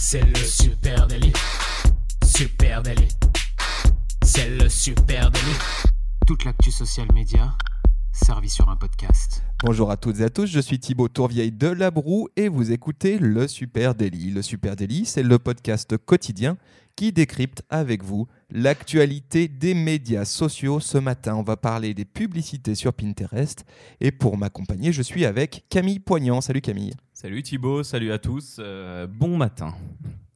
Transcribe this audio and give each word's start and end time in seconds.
C'est 0.00 0.22
le 0.24 0.36
super 0.36 1.08
délit. 1.08 1.32
Super 2.24 2.82
délit. 2.82 3.08
C'est 4.22 4.48
le 4.48 4.68
super 4.68 5.28
délit. 5.28 5.58
Toute 6.24 6.44
l'actu 6.44 6.70
social 6.70 7.08
média 7.12 7.52
servie 8.12 8.48
sur 8.48 8.68
un 8.68 8.76
podcast. 8.76 9.42
Bonjour 9.64 9.90
à 9.90 9.96
toutes 9.96 10.20
et 10.20 10.24
à 10.24 10.30
tous, 10.30 10.46
je 10.46 10.60
suis 10.60 10.78
Thibaut 10.78 11.08
Tourvieille 11.08 11.50
de 11.50 11.66
Labroue 11.66 12.28
et 12.36 12.46
vous 12.48 12.70
écoutez 12.70 13.18
le 13.18 13.48
Super 13.48 13.96
Daily. 13.96 14.30
Le 14.30 14.40
Super 14.40 14.76
Daily, 14.76 15.04
c'est 15.04 15.24
le 15.24 15.36
podcast 15.40 15.96
quotidien 15.96 16.56
qui 16.98 17.12
décrypte 17.12 17.62
avec 17.70 18.02
vous 18.02 18.26
l'actualité 18.50 19.46
des 19.46 19.72
médias 19.72 20.24
sociaux. 20.24 20.80
Ce 20.80 20.98
matin, 20.98 21.36
on 21.36 21.44
va 21.44 21.56
parler 21.56 21.94
des 21.94 22.04
publicités 22.04 22.74
sur 22.74 22.92
Pinterest 22.92 23.64
et 24.00 24.10
pour 24.10 24.36
m'accompagner, 24.36 24.90
je 24.90 25.02
suis 25.02 25.24
avec 25.24 25.64
Camille 25.68 26.00
Poignant. 26.00 26.40
Salut 26.40 26.60
Camille. 26.60 26.94
Salut 27.12 27.44
Thibaut, 27.44 27.84
salut 27.84 28.10
à 28.10 28.18
tous, 28.18 28.56
euh, 28.58 29.06
bon 29.06 29.36
matin. 29.36 29.76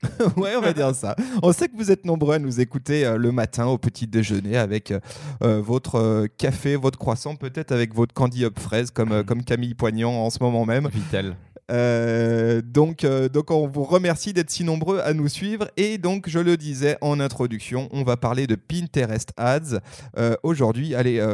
ouais, 0.36 0.54
on 0.56 0.60
va 0.60 0.72
dire 0.72 0.94
ça. 0.94 1.16
On 1.42 1.52
sait 1.52 1.68
que 1.68 1.76
vous 1.76 1.90
êtes 1.90 2.04
nombreux 2.04 2.36
à 2.36 2.38
nous 2.38 2.60
écouter 2.60 3.04
euh, 3.06 3.16
le 3.16 3.32
matin 3.32 3.66
au 3.66 3.76
petit 3.76 4.06
déjeuner 4.06 4.56
avec 4.56 4.92
euh, 4.92 5.60
votre 5.60 5.96
euh, 5.96 6.26
café, 6.38 6.76
votre 6.76 6.98
croissant, 6.98 7.34
peut-être 7.34 7.72
avec 7.72 7.92
votre 7.92 8.14
candy 8.14 8.44
up 8.44 8.60
fraise 8.60 8.92
comme, 8.92 9.24
comme 9.26 9.42
Camille 9.42 9.74
Poignant 9.74 10.12
en 10.12 10.30
ce 10.30 10.40
moment 10.40 10.64
même. 10.64 10.88
Vitel. 10.92 11.34
Euh, 11.72 12.60
donc, 12.62 13.04
euh, 13.04 13.28
donc, 13.28 13.50
on 13.50 13.66
vous 13.66 13.84
remercie 13.84 14.32
d'être 14.32 14.50
si 14.50 14.64
nombreux 14.64 15.00
à 15.00 15.14
nous 15.14 15.28
suivre. 15.28 15.68
Et 15.76 15.98
donc, 15.98 16.28
je 16.28 16.38
le 16.38 16.56
disais 16.56 16.96
en 17.00 17.18
introduction, 17.18 17.88
on 17.92 18.02
va 18.04 18.16
parler 18.16 18.46
de 18.46 18.54
Pinterest 18.54 19.32
Ads. 19.36 19.80
Euh, 20.18 20.36
Aujourd'hui, 20.42 20.94
allez, 20.94 21.24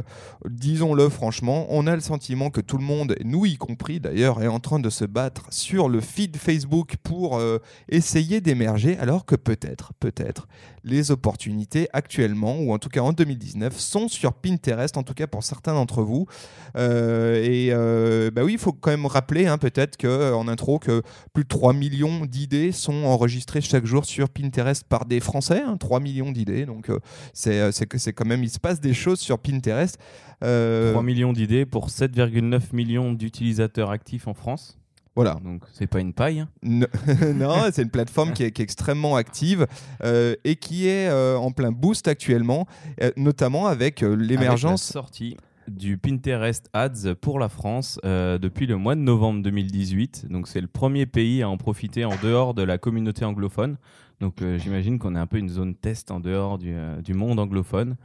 disons-le 0.48 1.08
franchement, 1.08 1.66
on 1.70 1.86
a 1.86 1.94
le 1.94 2.00
sentiment 2.00 2.50
que 2.50 2.60
tout 2.60 2.78
le 2.78 2.84
monde, 2.84 3.14
nous 3.24 3.46
y 3.46 3.56
compris 3.56 4.00
d'ailleurs, 4.00 4.42
est 4.42 4.48
en 4.48 4.60
train 4.60 4.78
de 4.78 4.90
se 4.90 5.04
battre 5.04 5.46
sur 5.50 5.88
le 5.88 6.00
feed 6.00 6.36
Facebook 6.36 6.96
pour 7.02 7.40
essayer 7.88 8.40
d'émerger, 8.40 8.98
alors 8.98 9.24
que 9.24 9.34
peut-être, 9.34 9.92
peut-être, 9.98 10.46
les 10.84 11.10
opportunités 11.10 11.88
actuellement, 11.92 12.58
ou 12.58 12.72
en 12.72 12.78
tout 12.78 12.88
cas 12.88 13.00
en 13.00 13.12
2019, 13.12 13.78
sont 13.78 14.08
sur 14.08 14.34
Pinterest, 14.34 14.96
en 14.96 15.02
tout 15.02 15.14
cas 15.14 15.26
pour 15.26 15.42
certains 15.42 15.74
d'entre 15.74 16.02
vous. 16.02 16.26
Et 16.74 17.70
euh, 17.72 18.30
bah 18.30 18.42
oui, 18.44 18.54
il 18.54 18.58
faut 18.58 18.72
quand 18.72 18.90
même 18.90 19.06
rappeler 19.06 19.46
hein, 19.46 19.58
peut-être 19.58 19.96
que 19.96 20.27
euh, 20.28 20.34
en 20.34 20.48
intro 20.48 20.78
que 20.78 21.02
plus 21.32 21.44
de 21.44 21.48
3 21.48 21.72
millions 21.72 22.24
d'idées 22.26 22.72
sont 22.72 23.04
enregistrées 23.04 23.60
chaque 23.60 23.84
jour 23.86 24.04
sur 24.04 24.28
Pinterest 24.28 24.84
par 24.88 25.04
des 25.06 25.20
Français, 25.20 25.62
hein, 25.66 25.76
3 25.76 26.00
millions 26.00 26.30
d'idées. 26.32 26.66
Donc 26.66 26.90
euh, 26.90 26.98
c'est 27.32 27.60
euh, 27.60 27.70
c'est 27.72 28.12
quand 28.12 28.26
même 28.26 28.44
il 28.44 28.50
se 28.50 28.58
passe 28.60 28.80
des 28.80 28.94
choses 28.94 29.20
sur 29.20 29.38
Pinterest. 29.38 29.98
Euh, 30.44 30.92
3 30.92 31.02
millions 31.02 31.32
d'idées 31.32 31.66
pour 31.66 31.88
7,9 31.88 32.60
millions 32.72 33.12
d'utilisateurs 33.12 33.90
actifs 33.90 34.28
en 34.28 34.34
France. 34.34 34.78
voilà. 35.16 35.36
Donc 35.42 35.62
c'est 35.72 35.88
pas 35.88 35.98
une 36.00 36.12
paille. 36.12 36.40
hein. 36.40 36.48
Non, 37.34 37.56
c'est 37.72 37.82
une 37.82 37.90
plateforme 37.90 38.32
qui 38.32 38.44
est, 38.44 38.52
qui 38.52 38.62
est 38.62 38.64
extrêmement 38.64 39.16
active 39.16 39.66
euh, 40.04 40.36
et 40.44 40.54
qui 40.56 40.86
est 40.86 41.08
euh, 41.08 41.36
en 41.36 41.50
plein 41.50 41.72
boost 41.72 42.06
actuellement, 42.06 42.66
euh, 43.02 43.10
notamment 43.16 43.66
avec 43.66 44.00
l'émergence. 44.02 44.82
sortie 44.84 45.36
du 45.68 45.98
Pinterest 45.98 46.68
Ads 46.72 47.14
pour 47.20 47.38
la 47.38 47.48
France 47.48 48.00
euh, 48.04 48.38
depuis 48.38 48.66
le 48.66 48.76
mois 48.76 48.94
de 48.94 49.00
novembre 49.00 49.42
2018. 49.42 50.26
Donc 50.30 50.48
c'est 50.48 50.60
le 50.60 50.66
premier 50.66 51.06
pays 51.06 51.42
à 51.42 51.48
en 51.48 51.56
profiter 51.56 52.04
en 52.04 52.14
dehors 52.22 52.54
de 52.54 52.62
la 52.62 52.78
communauté 52.78 53.24
anglophone. 53.24 53.76
Donc 54.20 54.42
euh, 54.42 54.58
j'imagine 54.58 54.98
qu'on 54.98 55.14
est 55.14 55.18
un 55.18 55.26
peu 55.26 55.38
une 55.38 55.48
zone 55.48 55.74
test 55.74 56.10
en 56.10 56.20
dehors 56.20 56.58
du, 56.58 56.72
euh, 56.74 57.00
du 57.00 57.14
monde 57.14 57.38
anglophone. 57.38 57.96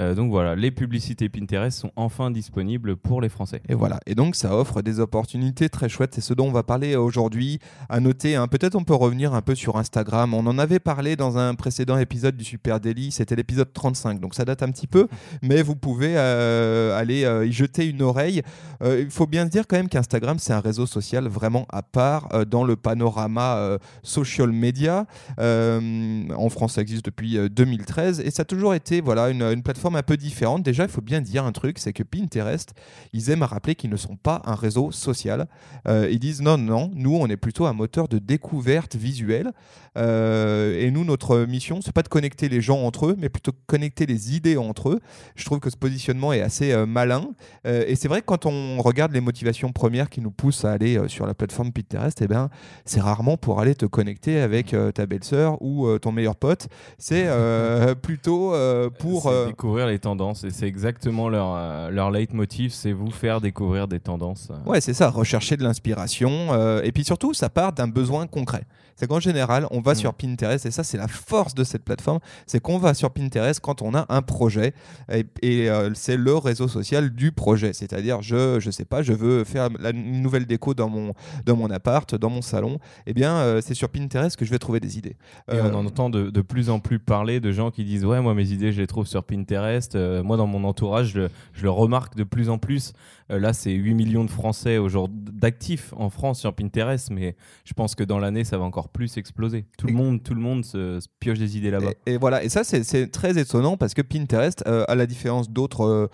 Euh, 0.00 0.14
donc 0.14 0.30
voilà, 0.30 0.56
les 0.56 0.70
publicités 0.70 1.28
Pinterest 1.28 1.78
sont 1.78 1.92
enfin 1.96 2.30
disponibles 2.30 2.96
pour 2.96 3.20
les 3.20 3.28
Français. 3.28 3.60
Et 3.68 3.74
voilà. 3.74 4.00
Et 4.06 4.14
donc, 4.14 4.34
ça 4.34 4.56
offre 4.56 4.82
des 4.82 5.00
opportunités 5.00 5.68
très 5.68 5.88
chouettes. 5.88 6.14
C'est 6.14 6.20
ce 6.20 6.34
dont 6.34 6.46
on 6.46 6.52
va 6.52 6.62
parler 6.62 6.96
aujourd'hui. 6.96 7.58
À 7.88 8.00
noter, 8.00 8.36
hein, 8.36 8.48
peut-être 8.48 8.74
on 8.74 8.84
peut 8.84 8.94
revenir 8.94 9.34
un 9.34 9.42
peu 9.42 9.54
sur 9.54 9.76
Instagram. 9.76 10.34
On 10.34 10.46
en 10.46 10.58
avait 10.58 10.78
parlé 10.78 11.16
dans 11.16 11.38
un 11.38 11.54
précédent 11.54 11.98
épisode 11.98 12.36
du 12.36 12.44
Super 12.44 12.80
Daily. 12.80 13.12
C'était 13.12 13.36
l'épisode 13.36 13.72
35. 13.72 14.20
Donc, 14.20 14.34
ça 14.34 14.44
date 14.44 14.62
un 14.62 14.70
petit 14.70 14.86
peu. 14.86 15.06
Mais 15.42 15.62
vous 15.62 15.76
pouvez 15.76 16.14
euh, 16.16 16.98
aller 16.98 17.24
euh, 17.24 17.46
y 17.46 17.52
jeter 17.52 17.86
une 17.86 18.02
oreille. 18.02 18.42
Il 18.82 19.10
faut 19.10 19.26
bien 19.26 19.44
se 19.44 19.50
dire 19.50 19.66
quand 19.68 19.76
même 19.76 19.90
qu'Instagram, 19.90 20.38
c'est 20.38 20.54
un 20.54 20.60
réseau 20.60 20.86
social 20.86 21.28
vraiment 21.28 21.66
à 21.68 21.82
part 21.82 22.46
dans 22.46 22.64
le 22.64 22.76
panorama 22.76 23.78
social 24.02 24.52
media. 24.52 25.06
En 25.38 26.48
France, 26.48 26.74
ça 26.74 26.80
existe 26.80 27.04
depuis 27.04 27.36
euh, 27.36 27.48
2013. 27.48 28.20
Et 28.20 28.30
ça 28.30 28.42
a 28.42 28.44
toujours 28.44 28.74
été 28.74 29.00
voilà, 29.00 29.30
une 29.30 29.62
plateforme 29.62 29.89
un 29.96 30.02
peu 30.02 30.16
différente. 30.16 30.62
Déjà, 30.62 30.84
il 30.84 30.90
faut 30.90 31.00
bien 31.00 31.20
dire 31.20 31.44
un 31.44 31.52
truc 31.52 31.78
c'est 31.78 31.92
que 31.92 32.02
Pinterest, 32.02 32.72
ils 33.12 33.30
aiment 33.30 33.42
à 33.42 33.46
rappeler 33.46 33.74
qu'ils 33.74 33.90
ne 33.90 33.96
sont 33.96 34.16
pas 34.16 34.42
un 34.44 34.54
réseau 34.54 34.90
social. 34.90 35.46
Euh, 35.88 36.08
ils 36.10 36.18
disent 36.18 36.42
non, 36.42 36.58
non, 36.58 36.90
nous, 36.94 37.16
on 37.16 37.26
est 37.26 37.36
plutôt 37.36 37.66
un 37.66 37.72
moteur 37.72 38.08
de 38.08 38.18
découverte 38.18 38.96
visuelle. 38.96 39.52
Euh, 39.98 40.78
et 40.78 40.90
nous, 40.90 41.04
notre 41.04 41.38
mission, 41.40 41.80
c'est 41.82 41.92
pas 41.92 42.02
de 42.02 42.08
connecter 42.08 42.48
les 42.48 42.60
gens 42.60 42.78
entre 42.82 43.06
eux, 43.06 43.16
mais 43.18 43.28
plutôt 43.28 43.50
de 43.50 43.56
connecter 43.66 44.06
les 44.06 44.36
idées 44.36 44.56
entre 44.56 44.90
eux. 44.90 45.00
Je 45.34 45.44
trouve 45.44 45.58
que 45.58 45.70
ce 45.70 45.76
positionnement 45.76 46.32
est 46.32 46.42
assez 46.42 46.72
euh, 46.72 46.86
malin. 46.86 47.30
Et 47.64 47.96
c'est 47.96 48.08
vrai 48.08 48.20
que 48.20 48.26
quand 48.26 48.46
on 48.46 48.80
regarde 48.80 49.12
les 49.12 49.20
motivations 49.20 49.72
premières 49.72 50.08
qui 50.10 50.20
nous 50.20 50.30
poussent 50.30 50.64
à 50.64 50.72
aller 50.72 50.98
sur 51.08 51.26
la 51.26 51.34
plateforme 51.34 51.72
Pinterest, 51.72 52.20
eh 52.22 52.28
ben, 52.28 52.48
c'est 52.84 53.00
rarement 53.00 53.36
pour 53.36 53.60
aller 53.60 53.74
te 53.74 53.86
connecter 53.86 54.40
avec 54.40 54.74
ta 54.94 55.06
belle-sœur 55.06 55.60
ou 55.60 55.98
ton 55.98 56.12
meilleur 56.12 56.36
pote. 56.36 56.68
C'est 56.98 57.28
plutôt 58.02 58.54
pour. 58.98 59.32
Découvrir 59.70 59.86
les 59.86 59.98
tendances 60.00 60.42
et 60.42 60.50
c'est 60.50 60.66
exactement 60.66 61.28
leur, 61.28 61.54
euh, 61.56 61.90
leur 61.90 62.10
leitmotiv, 62.10 62.72
c'est 62.72 62.90
vous 62.92 63.10
faire 63.12 63.40
découvrir 63.40 63.86
des 63.86 64.00
tendances. 64.00 64.48
Ouais, 64.66 64.80
c'est 64.80 64.94
ça, 64.94 65.10
rechercher 65.10 65.56
de 65.56 65.62
l'inspiration. 65.62 66.48
euh, 66.52 66.82
et 66.82 66.90
puis 66.90 67.04
surtout, 67.04 67.34
ça 67.34 67.48
part 67.48 67.72
d'un 67.72 67.86
besoin 67.86 68.26
concret. 68.26 68.64
C'est 68.96 69.06
qu'en 69.06 69.20
général, 69.20 69.66
on 69.70 69.80
va 69.80 69.92
Mm. 69.92 69.94
sur 69.94 70.14
Pinterest, 70.14 70.66
et 70.66 70.70
ça, 70.70 70.82
c'est 70.84 70.98
la 70.98 71.08
force 71.08 71.54
de 71.54 71.64
cette 71.64 71.84
plateforme, 71.84 72.18
c'est 72.46 72.60
qu'on 72.60 72.76
va 72.78 72.92
sur 72.94 73.10
Pinterest 73.10 73.58
quand 73.60 73.80
on 73.80 73.94
a 73.94 74.04
un 74.10 74.20
projet, 74.22 74.74
et, 75.10 75.24
et, 75.40 75.70
euh, 75.70 75.90
c'est 75.94 76.16
le 76.18 76.34
réseau 76.36 76.68
social 76.68 77.08
du 77.10 77.32
projet. 77.32 77.72
C'est-à-dire, 77.72 78.20
je, 78.20 78.58
je 78.60 78.70
sais 78.70 78.84
pas, 78.84 79.02
je 79.02 79.12
veux 79.14 79.44
faire 79.44 79.68
la 79.78 79.90
une 79.90 80.20
nouvelle 80.20 80.44
déco 80.46 80.74
dans 80.74 80.88
mon, 80.90 81.14
dans 81.46 81.56
mon 81.56 81.70
appart, 81.70 82.14
dans 82.14 82.28
mon 82.28 82.42
salon. 82.42 82.78
Eh 83.06 83.14
bien, 83.14 83.36
euh, 83.36 83.60
c'est 83.62 83.74
sur 83.74 83.88
Pinterest 83.88 84.36
que 84.36 84.44
je 84.44 84.50
vais 84.50 84.58
trouver 84.58 84.80
des 84.80 84.98
idées. 84.98 85.16
Et 85.50 85.60
on 85.60 85.74
en 85.74 85.86
entend 85.86 86.10
de, 86.10 86.28
de 86.28 86.40
plus 86.42 86.68
en 86.70 86.78
plus 86.80 86.98
parler 86.98 87.40
de 87.40 87.52
gens 87.52 87.70
qui 87.70 87.84
disent 87.84 88.04
Ouais, 88.04 88.20
moi, 88.20 88.34
mes 88.34 88.50
idées, 88.52 88.72
je 88.72 88.80
les 88.80 88.86
trouve 88.86 89.06
sur 89.06 89.22
Pinterest. 89.24 89.59
Euh, 89.94 90.22
moi, 90.22 90.36
dans 90.36 90.46
mon 90.46 90.64
entourage, 90.64 91.08
je, 91.14 91.28
je 91.52 91.62
le 91.62 91.70
remarque 91.70 92.16
de 92.16 92.24
plus 92.24 92.48
en 92.48 92.58
plus. 92.58 92.92
Euh, 93.30 93.38
là, 93.38 93.52
c'est 93.52 93.72
8 93.72 93.94
millions 93.94 94.24
de 94.24 94.30
Français 94.30 94.78
aujourd'hui 94.78 95.18
d'actifs 95.32 95.92
en 95.96 96.10
France 96.10 96.40
sur 96.40 96.52
Pinterest, 96.54 97.10
mais 97.10 97.36
je 97.64 97.72
pense 97.74 97.94
que 97.94 98.02
dans 98.04 98.18
l'année, 98.18 98.44
ça 98.44 98.58
va 98.58 98.64
encore 98.64 98.88
plus 98.88 99.16
exploser. 99.18 99.66
Tout 99.78 99.86
le 99.86 99.92
monde, 99.92 100.22
tout 100.22 100.34
le 100.34 100.40
monde 100.40 100.64
se, 100.64 100.98
se 101.00 101.06
pioche 101.20 101.38
des 101.38 101.56
idées 101.56 101.70
là-bas. 101.70 101.92
Et, 102.06 102.12
et 102.14 102.18
voilà, 102.18 102.42
et 102.42 102.48
ça 102.48 102.64
c'est- 102.64 103.06
très 103.10 103.38
étonnant 103.38 103.76
parce 103.76 103.94
que 103.94 104.02
Pinterest, 104.02 104.64
euh, 104.66 104.84
à 104.88 104.94
la 104.94 105.06
différence 105.06 105.48
d'autres 105.50 106.10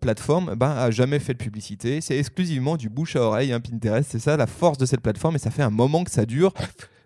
plateformes, 0.00 0.54
ben, 0.54 0.70
a 0.70 0.90
jamais 0.90 1.18
fait 1.18 1.32
de 1.32 1.38
publicité. 1.38 2.00
C'est 2.00 2.18
exclusivement 2.18 2.76
du 2.76 2.88
bouche 2.88 3.16
à 3.16 3.22
oreille, 3.22 3.52
hein, 3.52 3.60
Pinterest. 3.60 4.10
C'est 4.10 4.18
ça 4.18 4.36
la 4.36 4.46
force 4.46 4.78
de 4.78 4.86
cette 4.86 5.00
plateforme 5.00 5.36
et 5.36 5.38
ça 5.38 5.50
fait 5.50 5.62
un 5.62 5.70
moment 5.70 6.04
que 6.04 6.10
ça 6.10 6.26
dure. 6.26 6.52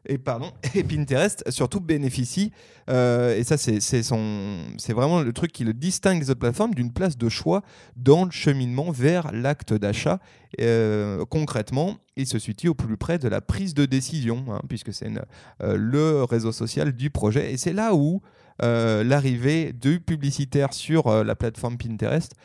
Et 0.07 0.19
pardon, 0.19 0.51
et 0.75 0.85
Pinterest 0.85 1.51
surtout 1.51 1.81
bénéficie, 1.81 2.53
euh, 2.91 3.37
et 3.37 3.45
ça 3.45 3.57
c'est 3.57 3.81
son, 4.03 4.59
c'est 4.77 4.93
vraiment 4.93 5.21
le 5.21 5.33
truc 5.33 5.53
qui 5.53 5.65
le 5.65 5.73
distingue 5.73 6.21
des 6.21 6.31
autres 6.31 6.41
plateformes 6.41 6.75
d'une 6.75 6.93
place 6.93 7.17
de 7.17 7.29
choix 7.29 7.63
dans 7.97 8.25
le 8.25 8.31
cheminement 8.31 8.91
vers 8.91 9.33
l'acte 9.33 9.73
d'achat. 9.73 10.21
Euh, 10.61 11.25
concrètement, 11.25 11.97
il 12.17 12.27
se 12.27 12.39
situe 12.39 12.69
au 12.69 12.75
plus 12.75 12.97
près 12.97 13.19
de 13.19 13.29
la 13.29 13.41
prise 13.41 13.75
de 13.75 13.87
décision, 13.87 14.45
hein, 14.51 14.61
puisque 14.69 14.93
c'est 14.93 15.11
euh, 15.63 15.77
le 15.77 16.23
réseau 16.25 16.53
social 16.53 16.93
du 16.93 17.11
projet. 17.11 17.53
Et 17.53 17.57
c'est 17.57 17.73
là 17.73 17.95
où 17.95 18.21
l'arrivée 18.61 19.73
du 19.73 19.99
publicitaire 19.99 20.73
sur 20.73 21.25
la 21.25 21.35
plateforme 21.35 21.77
Pinterest 21.77 22.37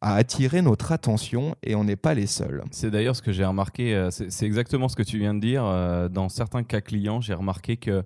a 0.00 0.14
attiré 0.14 0.62
notre 0.62 0.92
attention 0.92 1.54
et 1.62 1.74
on 1.74 1.84
n'est 1.84 1.96
pas 1.96 2.14
les 2.14 2.26
seuls. 2.26 2.62
C'est 2.70 2.90
d'ailleurs 2.90 3.16
ce 3.16 3.22
que 3.22 3.32
j'ai 3.32 3.44
remarqué, 3.44 3.94
euh, 3.94 4.10
c'est 4.10 4.46
exactement 4.46 4.88
ce 4.88 4.96
que 4.96 5.02
tu 5.02 5.18
viens 5.18 5.34
de 5.34 5.40
dire. 5.40 5.64
euh, 5.64 6.08
Dans 6.08 6.28
certains 6.28 6.62
cas 6.62 6.80
clients, 6.80 7.20
j'ai 7.20 7.34
remarqué 7.34 7.76
que 7.76 8.04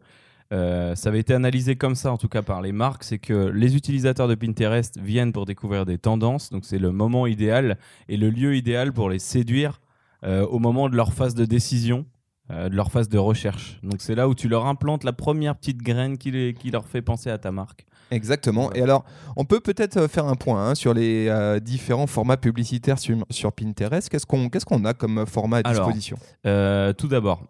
euh, 0.52 0.94
ça 0.94 1.08
avait 1.08 1.20
été 1.20 1.32
analysé 1.34 1.76
comme 1.76 1.94
ça, 1.94 2.12
en 2.12 2.18
tout 2.18 2.28
cas 2.28 2.42
par 2.42 2.60
les 2.60 2.72
marques, 2.72 3.04
c'est 3.04 3.18
que 3.18 3.48
les 3.48 3.74
utilisateurs 3.74 4.28
de 4.28 4.34
Pinterest 4.34 4.98
viennent 4.98 5.32
pour 5.32 5.46
découvrir 5.46 5.86
des 5.86 5.98
tendances, 5.98 6.50
donc 6.50 6.64
c'est 6.64 6.78
le 6.78 6.92
moment 6.92 7.26
idéal 7.26 7.78
et 8.08 8.16
le 8.18 8.28
lieu 8.28 8.54
idéal 8.54 8.92
pour 8.92 9.08
les 9.08 9.18
séduire 9.18 9.80
au 10.24 10.60
moment 10.60 10.88
de 10.88 10.94
leur 10.94 11.12
phase 11.12 11.34
de 11.34 11.44
décision, 11.44 12.06
euh, 12.50 12.68
de 12.68 12.74
leur 12.76 12.90
phase 12.90 13.08
de 13.08 13.18
recherche. 13.18 13.78
Donc 13.82 13.96
c'est 14.00 14.14
là 14.14 14.28
où 14.28 14.34
tu 14.34 14.48
leur 14.48 14.66
implantes 14.66 15.04
la 15.04 15.12
première 15.12 15.54
petite 15.56 15.78
graine 15.82 16.18
qui, 16.18 16.30
les- 16.30 16.54
qui 16.54 16.70
leur 16.70 16.86
fait 16.86 17.02
penser 17.02 17.30
à 17.30 17.38
ta 17.38 17.52
marque. 17.52 17.86
Exactement. 18.10 18.64
Voilà. 18.64 18.78
Et 18.78 18.82
alors, 18.82 19.04
on 19.36 19.44
peut 19.46 19.60
peut-être 19.60 19.96
euh, 19.96 20.08
faire 20.08 20.26
un 20.26 20.34
point 20.34 20.68
hein, 20.68 20.74
sur 20.74 20.92
les 20.92 21.28
euh, 21.28 21.60
différents 21.60 22.06
formats 22.06 22.36
publicitaires 22.36 22.98
sur, 22.98 23.16
sur 23.30 23.52
Pinterest. 23.52 24.08
Qu'est-ce 24.08 24.26
qu'on 24.26 24.50
qu'est-ce 24.50 24.66
qu'on 24.66 24.84
a 24.84 24.92
comme 24.92 25.24
format 25.26 25.58
à 25.58 25.68
Alors, 25.68 25.86
disposition? 25.86 26.18
Euh, 26.46 26.92
tout 26.92 27.08
d'abord, 27.08 27.42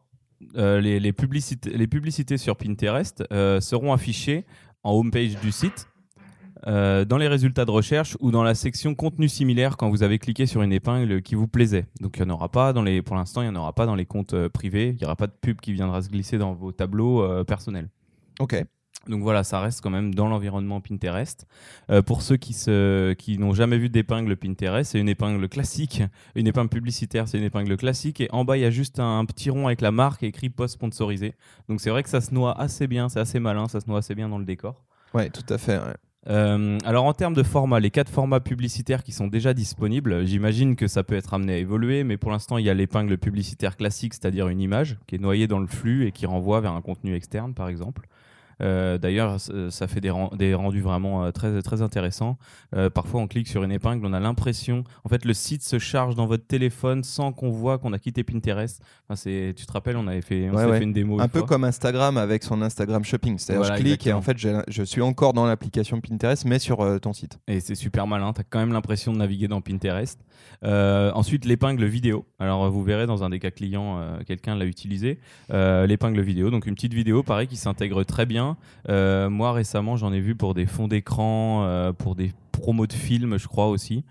les, 0.54 1.00
les 1.00 1.12
publicités, 1.12 1.70
les 1.70 1.86
publicités 1.86 2.36
sur 2.36 2.56
Pinterest 2.56 3.24
seront 3.60 3.92
affichées 3.92 4.44
en 4.84 4.92
homepage 4.92 5.36
du 5.40 5.52
site. 5.52 5.86
Euh, 6.66 7.04
dans 7.04 7.18
les 7.18 7.28
résultats 7.28 7.64
de 7.64 7.70
recherche 7.70 8.16
ou 8.20 8.30
dans 8.30 8.42
la 8.42 8.54
section 8.54 8.94
contenu 8.94 9.28
similaire 9.28 9.76
quand 9.76 9.90
vous 9.90 10.02
avez 10.02 10.18
cliqué 10.18 10.46
sur 10.46 10.62
une 10.62 10.72
épingle 10.72 11.22
qui 11.22 11.34
vous 11.34 11.48
plaisait. 11.48 11.86
Donc 12.00 12.16
il 12.16 12.20
y 12.20 12.24
en 12.24 12.30
aura 12.30 12.50
pas 12.50 12.72
dans 12.72 12.82
les, 12.82 13.02
pour 13.02 13.16
l'instant, 13.16 13.42
il 13.42 13.48
n'y 13.48 13.56
en 13.56 13.60
aura 13.60 13.72
pas 13.72 13.86
dans 13.86 13.94
les 13.94 14.06
comptes 14.06 14.34
euh, 14.34 14.48
privés. 14.48 14.90
Il 14.90 14.96
n'y 14.96 15.04
aura 15.04 15.16
pas 15.16 15.26
de 15.26 15.32
pub 15.32 15.60
qui 15.60 15.72
viendra 15.72 16.02
se 16.02 16.08
glisser 16.08 16.38
dans 16.38 16.54
vos 16.54 16.72
tableaux 16.72 17.22
euh, 17.22 17.44
personnels. 17.44 17.88
Ok. 18.38 18.64
Donc 19.08 19.22
voilà, 19.22 19.42
ça 19.42 19.60
reste 19.60 19.80
quand 19.80 19.90
même 19.90 20.14
dans 20.14 20.28
l'environnement 20.28 20.80
Pinterest. 20.80 21.46
Euh, 21.90 22.02
pour 22.02 22.22
ceux 22.22 22.36
qui, 22.36 22.52
se, 22.52 23.14
qui 23.14 23.36
n'ont 23.36 23.52
jamais 23.52 23.76
vu 23.76 23.88
d'épingle 23.88 24.36
Pinterest, 24.36 24.92
c'est 24.92 25.00
une 25.00 25.08
épingle 25.08 25.48
classique, 25.48 26.02
une 26.36 26.46
épingle 26.46 26.68
publicitaire, 26.68 27.26
c'est 27.26 27.38
une 27.38 27.44
épingle 27.44 27.76
classique. 27.76 28.20
Et 28.20 28.28
en 28.30 28.44
bas, 28.44 28.56
il 28.56 28.60
y 28.60 28.64
a 28.64 28.70
juste 28.70 29.00
un, 29.00 29.18
un 29.18 29.24
petit 29.24 29.50
rond 29.50 29.66
avec 29.66 29.80
la 29.80 29.90
marque 29.90 30.22
écrit 30.22 30.50
post 30.50 30.74
sponsorisé. 30.74 31.34
Donc 31.68 31.80
c'est 31.80 31.90
vrai 31.90 32.04
que 32.04 32.08
ça 32.08 32.20
se 32.20 32.32
noie 32.32 32.58
assez 32.60 32.86
bien, 32.86 33.08
c'est 33.08 33.20
assez 33.20 33.40
malin, 33.40 33.66
ça 33.66 33.80
se 33.80 33.88
noie 33.88 33.98
assez 33.98 34.14
bien 34.14 34.28
dans 34.28 34.38
le 34.38 34.44
décor. 34.44 34.84
Ouais, 35.14 35.30
tout 35.30 35.52
à 35.52 35.58
fait. 35.58 35.78
ouais. 35.78 35.94
Euh, 36.28 36.78
alors 36.84 37.04
en 37.04 37.14
termes 37.14 37.34
de 37.34 37.42
format, 37.42 37.80
les 37.80 37.90
quatre 37.90 38.08
formats 38.08 38.40
publicitaires 38.40 39.02
qui 39.02 39.10
sont 39.10 39.26
déjà 39.26 39.54
disponibles, 39.54 40.24
j'imagine 40.24 40.76
que 40.76 40.86
ça 40.86 41.02
peut 41.02 41.16
être 41.16 41.34
amené 41.34 41.54
à 41.54 41.56
évoluer, 41.56 42.04
mais 42.04 42.16
pour 42.16 42.30
l'instant 42.30 42.58
il 42.58 42.64
y 42.64 42.70
a 42.70 42.74
l'épingle 42.74 43.18
publicitaire 43.18 43.76
classique, 43.76 44.14
c'est-à-dire 44.14 44.48
une 44.48 44.60
image 44.60 44.98
qui 45.08 45.16
est 45.16 45.18
noyée 45.18 45.48
dans 45.48 45.58
le 45.58 45.66
flux 45.66 46.06
et 46.06 46.12
qui 46.12 46.26
renvoie 46.26 46.60
vers 46.60 46.72
un 46.72 46.80
contenu 46.80 47.16
externe 47.16 47.54
par 47.54 47.68
exemple. 47.68 48.06
Euh, 48.62 48.98
D'ailleurs, 48.98 49.38
ça 49.70 49.88
fait 49.88 50.00
des, 50.00 50.10
ren- 50.10 50.30
des 50.36 50.54
rendus 50.54 50.80
vraiment 50.80 51.24
euh, 51.24 51.30
très, 51.30 51.60
très 51.62 51.82
intéressants. 51.82 52.38
Euh, 52.76 52.90
parfois, 52.90 53.20
on 53.20 53.26
clique 53.26 53.48
sur 53.48 53.64
une 53.64 53.72
épingle, 53.72 54.06
on 54.06 54.12
a 54.12 54.20
l'impression, 54.20 54.84
en 55.04 55.08
fait, 55.08 55.24
le 55.24 55.34
site 55.34 55.62
se 55.62 55.78
charge 55.78 56.14
dans 56.14 56.26
votre 56.26 56.46
téléphone 56.46 57.02
sans 57.04 57.32
qu'on 57.32 57.50
voit 57.50 57.78
qu'on 57.78 57.92
a 57.92 57.98
quitté 57.98 58.22
Pinterest. 58.24 58.80
Enfin, 59.08 59.20
tu 59.24 59.54
te 59.66 59.72
rappelles, 59.72 59.96
on 59.96 60.06
avait 60.06 60.22
fait, 60.22 60.48
on 60.50 60.54
Ouais, 60.54 60.62
s'est 60.64 60.70
ouais. 60.70 60.78
fait 60.78 60.84
une 60.84 60.92
démo. 60.92 61.20
Un 61.20 61.24
une 61.24 61.28
peu 61.30 61.40
fois. 61.40 61.48
comme 61.48 61.64
Instagram 61.64 62.16
avec 62.16 62.42
son 62.44 62.62
Instagram 62.62 63.04
Shopping. 63.04 63.38
C'est-à-dire, 63.38 63.62
Voilà, 63.62 63.76
je 63.76 63.82
clique 63.82 64.06
et 64.06 64.12
en 64.12 64.22
fait, 64.22 64.36
je 64.38 64.82
suis 64.84 65.02
encore 65.02 65.32
dans 65.32 65.46
l'application 65.46 66.00
Pinterest, 66.00 66.44
mais 66.44 66.58
sur 66.58 66.80
euh, 66.80 66.98
ton 66.98 67.12
site. 67.12 67.38
Et 67.48 67.60
c'est 67.60 67.74
super 67.74 68.06
malin, 68.06 68.32
tu 68.32 68.40
as 68.40 68.44
quand 68.44 68.58
même 68.60 68.72
l'impression 68.72 69.12
de 69.12 69.18
naviguer 69.18 69.48
dans 69.48 69.60
Pinterest. 69.60 70.18
Ensuite, 70.62 71.44
l'épingle 71.44 71.84
vidéo. 71.84 72.24
Alors, 72.38 72.70
vous 72.70 72.82
verrez 72.82 73.06
dans 73.06 73.24
un 73.24 73.30
des 73.30 73.38
cas 73.38 73.50
clients, 73.50 74.00
quelqu'un 74.26 74.54
l'a 74.54 74.64
utilisé. 74.66 75.18
L'épingle 75.50 76.20
vidéo, 76.20 76.50
donc 76.50 76.66
une 76.66 76.74
petite 76.74 76.94
vidéo, 76.94 77.22
pareil, 77.22 77.46
qui 77.48 77.56
s'intègre 77.56 78.04
très 78.04 78.26
bien. 78.26 78.51
Euh, 78.88 79.28
moi, 79.30 79.52
récemment, 79.52 79.96
j'en 79.96 80.12
ai 80.12 80.20
vu 80.20 80.34
pour 80.34 80.54
des 80.54 80.66
fonds 80.66 80.88
d'écran, 80.88 81.64
euh, 81.64 81.92
pour 81.92 82.14
des 82.14 82.32
promos 82.52 82.86
de 82.86 82.92
films, 82.92 83.38
je 83.38 83.48
crois 83.48 83.68
aussi. 83.68 84.04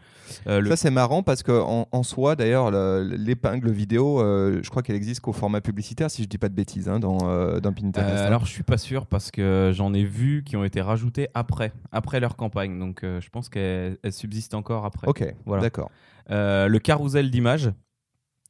Euh, 0.47 0.59
le- 0.61 0.69
Ça, 0.69 0.75
c'est 0.75 0.91
marrant 0.91 1.23
parce 1.23 1.43
qu'en 1.43 1.87
en, 1.91 2.03
soi, 2.03 2.35
d'ailleurs, 2.35 2.71
le- 2.71 3.03
l'épingle 3.17 3.69
vidéo, 3.71 4.19
je 4.19 4.67
crois 4.69 4.81
qu'elle 4.81 4.95
existe 4.95 5.21
qu'au 5.21 5.33
format 5.33 5.61
publicitaire, 5.61 6.09
si 6.09 6.23
je 6.23 6.27
dis 6.27 6.37
pas 6.37 6.49
de 6.49 6.55
bêtises, 6.55 6.89
hein, 6.89 6.99
dans, 6.99 7.17
dans 7.59 7.73
Pinterest. 7.73 8.23
Hein. 8.23 8.25
alors, 8.25 8.45
je 8.45 8.51
suis 8.51 8.63
pas 8.63 8.77
sûr 8.77 9.05
parce 9.05 9.29
que 9.31 9.71
j'en 9.73 9.93
ai 9.93 10.03
vu 10.03 10.43
qui 10.45 10.55
ont 10.57 10.63
été 10.63 10.81
rajoutés 10.81 11.27
après, 11.33 11.71
après 11.91 12.19
leur 12.19 12.35
campagne. 12.35 12.79
Donc, 12.79 13.01
je 13.03 13.29
pense 13.29 13.47
qu'elles 13.49 13.97
elles 14.03 14.13
subsistent 14.13 14.55
encore 14.55 14.85
après. 14.85 15.07
ok, 15.07 15.33
voilà. 15.45 15.61
d'accord. 15.63 15.89
Le 16.29 16.77
carrousel 16.79 17.29
d'images 17.29 17.71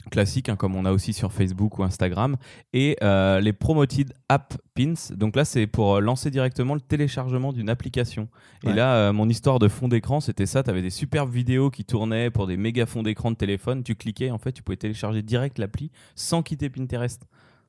classique 0.10 0.50
hein, 0.50 0.56
comme 0.56 0.76
on 0.76 0.86
a 0.86 0.92
aussi 0.92 1.14
sur 1.14 1.32
Facebook 1.32 1.80
ou 1.80 1.84
Instagram. 1.84 2.38
Et 2.74 2.98
euh, 3.02 3.40
les 3.40 3.54
promoted 3.54 4.14
app 4.30 4.54
pins. 4.74 4.94
Donc 5.16 5.36
là 5.36 5.46
c'est 5.46 5.68
pour 5.68 5.96
euh, 5.96 6.00
lancer 6.00 6.32
directement 6.32 6.76
le 6.76 6.82
téléchargement 6.82 7.54
d'une 7.54 7.70
application. 7.70 8.28
Ouais. 8.64 8.72
et 8.72 8.76
là 8.76 8.96
euh, 8.96 9.14
mon 9.14 9.30
histoire 9.30 9.60
de 9.60 9.68
fond 9.68 9.88
d'écran 9.88 10.20
c'était 10.20 10.46
ça. 10.46 10.64
Tu 10.64 10.70
avais 10.70 10.82
des 10.82 10.90
superbes 10.90 11.32
vidéos 11.32 11.70
qui 11.70 11.86
tournaient 11.86 12.30
pour 12.30 12.48
des 12.48 12.58
méga 12.58 12.86
fonds 12.86 13.04
d'écran 13.04 13.32
de 13.32 13.36
téléphone. 13.38 13.84
Tu 13.84 13.96
cliquais 13.96 14.32
en 14.32 14.38
fait 14.38 14.52
tu 14.52 14.64
pouvais 14.64 14.78
télécharger 14.78 15.22
direct 15.22 15.58
l'appli 15.60 15.92
sans 16.16 16.44
quitter 16.44 16.70
Pinterest 16.70 17.28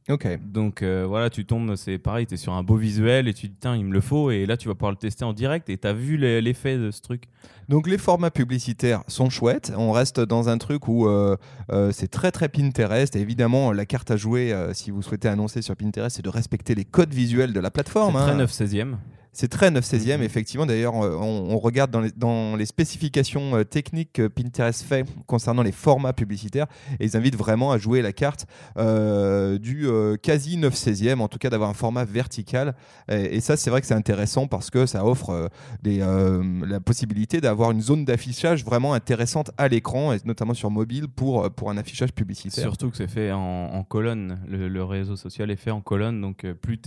Ok. 0.08 0.26
donc 0.44 0.82
euh, 0.82 1.04
voilà, 1.06 1.31
tu 1.31 1.44
tombes, 1.44 1.76
c'est 1.76 1.99
pareil, 1.99 2.26
tu 2.26 2.34
es 2.34 2.37
sur 2.37 2.52
un 2.52 2.62
beau 2.64 2.76
visuel 2.76 3.28
et 3.28 3.34
tu 3.34 3.46
te 3.49 3.52
dis, 3.52 3.58
tiens, 3.60 3.76
il 3.76 3.84
me 3.84 3.93
le 3.93 4.00
faut, 4.00 4.31
et 4.32 4.46
là 4.46 4.56
tu 4.56 4.66
vas 4.66 4.75
pouvoir 4.75 4.90
le 4.90 4.96
tester 4.96 5.25
en 5.25 5.32
direct 5.32 5.70
et 5.70 5.78
tu 5.78 5.87
as 5.87 5.93
vu 5.93 6.16
l'effet 6.16 6.76
de 6.76 6.90
ce 6.90 7.00
truc. 7.00 7.25
Donc 7.69 7.87
les 7.87 7.99
formats 7.99 8.32
publicitaires 8.32 9.04
sont 9.06 9.31
chouettes. 9.31 9.72
On 9.76 9.93
reste 9.93 10.19
dans 10.20 10.49
un 10.49 10.58
truc 10.58 10.88
où 10.88 11.06
euh, 11.06 11.37
euh, 11.70 11.93
c'est 11.93 12.08
très 12.08 12.32
très 12.32 12.49
Pinterest. 12.49 13.14
Et 13.14 13.20
évidemment, 13.20 13.70
la 13.72 13.87
carte 13.87 14.10
à 14.10 14.16
jouer, 14.16 14.52
si 14.72 14.90
vous 14.90 15.02
souhaitez 15.02 15.28
annoncer 15.28 15.62
sur 15.62 15.76
Pinterest, 15.76 16.16
c'est 16.16 16.22
de 16.25 16.28
respecter 16.28 16.75
les 16.75 16.84
codes 16.84 17.14
visuels 17.14 17.52
de 17.52 17.60
la 17.60 17.69
C'est 17.69 17.72
plateforme. 17.75 18.14
très 18.14 18.32
hein. 18.32 18.37
9 18.37 18.50
16e. 18.52 18.94
C'est 19.34 19.49
très 19.49 19.70
9 19.70 19.82
16e, 19.84 20.19
Mhm. 20.19 20.23
effectivement. 20.25 20.67
D'ailleurs, 20.67 20.94
euh, 21.02 21.17
on, 21.19 21.52
on 21.55 21.58
regarde 21.58 21.90
dans 21.90 22.00
les, 22.00 22.11
dans 22.11 22.55
les 22.55 22.67
spécifications 22.67 23.56
euh, 23.56 23.64
techniques 23.64 24.12
que 24.12 24.29
Pinterest 24.29 24.82
fait 24.82 25.06
concernant 25.26 25.62
les 25.62 25.73
formats 25.73 26.12
publicitaires 26.12 26.67
et 27.00 27.06
ils 27.06 27.17
invitent 27.17 27.37
vraiment 27.37 27.73
à 27.73 27.79
jouer 27.79 28.02
la 28.02 28.12
carte 28.12 28.46
euh, 28.76 29.58
du 29.58 29.87
euh, 29.87 30.17
quasi 30.17 30.56
9 30.58 30.75
16e, 30.75 31.20
en 31.20 31.29
tout 31.29 31.38
cas 31.38 31.49
d'avoir 31.50 31.70
un 31.70 31.75
format 31.75 32.05
vertical. 32.05 32.75
Et, 33.11 33.37
et 33.37 33.40
ça, 33.40 33.56
c'est 33.56 33.70
vrai 33.70 33.81
que 33.81 33.87
c'est 33.87 33.94
intéressant 33.94 34.46
parce 34.46 34.69
que 34.70 34.84
ça 34.87 35.05
offre 35.06 35.31
euh, 35.31 35.49
des, 35.82 36.00
euh, 36.02 36.43
la 36.67 36.81
possibilité 36.81 37.40
d'avoir 37.40 37.70
une 37.70 37.81
zone 37.81 38.05
d'affichage 38.05 38.64
vraiment 38.64 38.93
intéressante 38.93 39.50
à 39.56 39.69
l'écran, 39.69 40.12
et 40.12 40.19
notamment 40.25 40.55
sur 40.55 40.70
mobile 40.70 41.08
pour, 41.08 41.44
euh, 41.44 41.49
pour 41.49 41.70
un 41.70 41.78
affichage 41.78 42.12
publicitaire. 42.12 42.64
Surtout 42.64 42.90
que 42.90 42.96
c'est 42.99 43.08
fait 43.08 43.32
en, 43.32 43.38
en 43.40 43.82
colonne. 43.82 44.40
Le, 44.46 44.69
le 44.69 44.85
réseau 44.85 45.17
social 45.17 45.50
est 45.50 45.56
fait 45.56 45.70
en 45.70 45.81
colonne, 45.81 46.20
donc 46.20 46.44
euh, 46.44 46.52
plus 46.55 46.78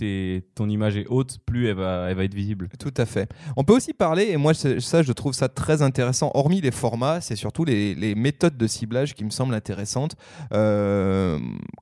ton 0.54 0.68
image 0.68 0.96
est 0.96 1.06
haute, 1.08 1.38
plus 1.44 1.66
elle 1.68 1.74
va, 1.76 2.06
elle 2.10 2.16
va 2.16 2.24
être 2.24 2.35
visible. 2.36 2.68
Tout 2.78 2.94
à 2.96 3.06
fait. 3.06 3.28
On 3.56 3.64
peut 3.64 3.74
aussi 3.74 3.92
parler, 3.92 4.28
et 4.30 4.36
moi 4.36 4.52
ça 4.54 5.02
je 5.02 5.12
trouve 5.12 5.32
ça 5.32 5.48
très 5.48 5.82
intéressant, 5.82 6.30
hormis 6.34 6.60
les 6.60 6.70
formats, 6.70 7.20
c'est 7.20 7.36
surtout 7.36 7.64
les, 7.64 8.14
méthodes 8.14 8.56
de 8.56 8.66
ciblage 8.66 9.14
qui 9.14 9.24
me 9.24 9.30
semblent 9.30 9.54
intéressantes. 9.54 10.14
Euh, 10.52 11.38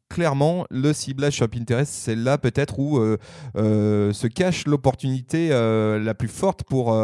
clairement, 0.08 0.64
le 0.70 0.92
ciblage 0.92 1.34
sur 1.34 1.48
Pinterest, 1.48 1.92
c'est 1.92 2.14
là 2.14 2.38
peut-être 2.38 2.78
où 2.78 2.98
euh, 2.98 3.18
euh, 3.56 4.12
se 4.12 4.26
cache 4.26 4.66
l'opportunité 4.66 5.48
la 5.50 6.14
plus 6.14 6.28
forte 6.28 6.62
pour, 6.62 6.96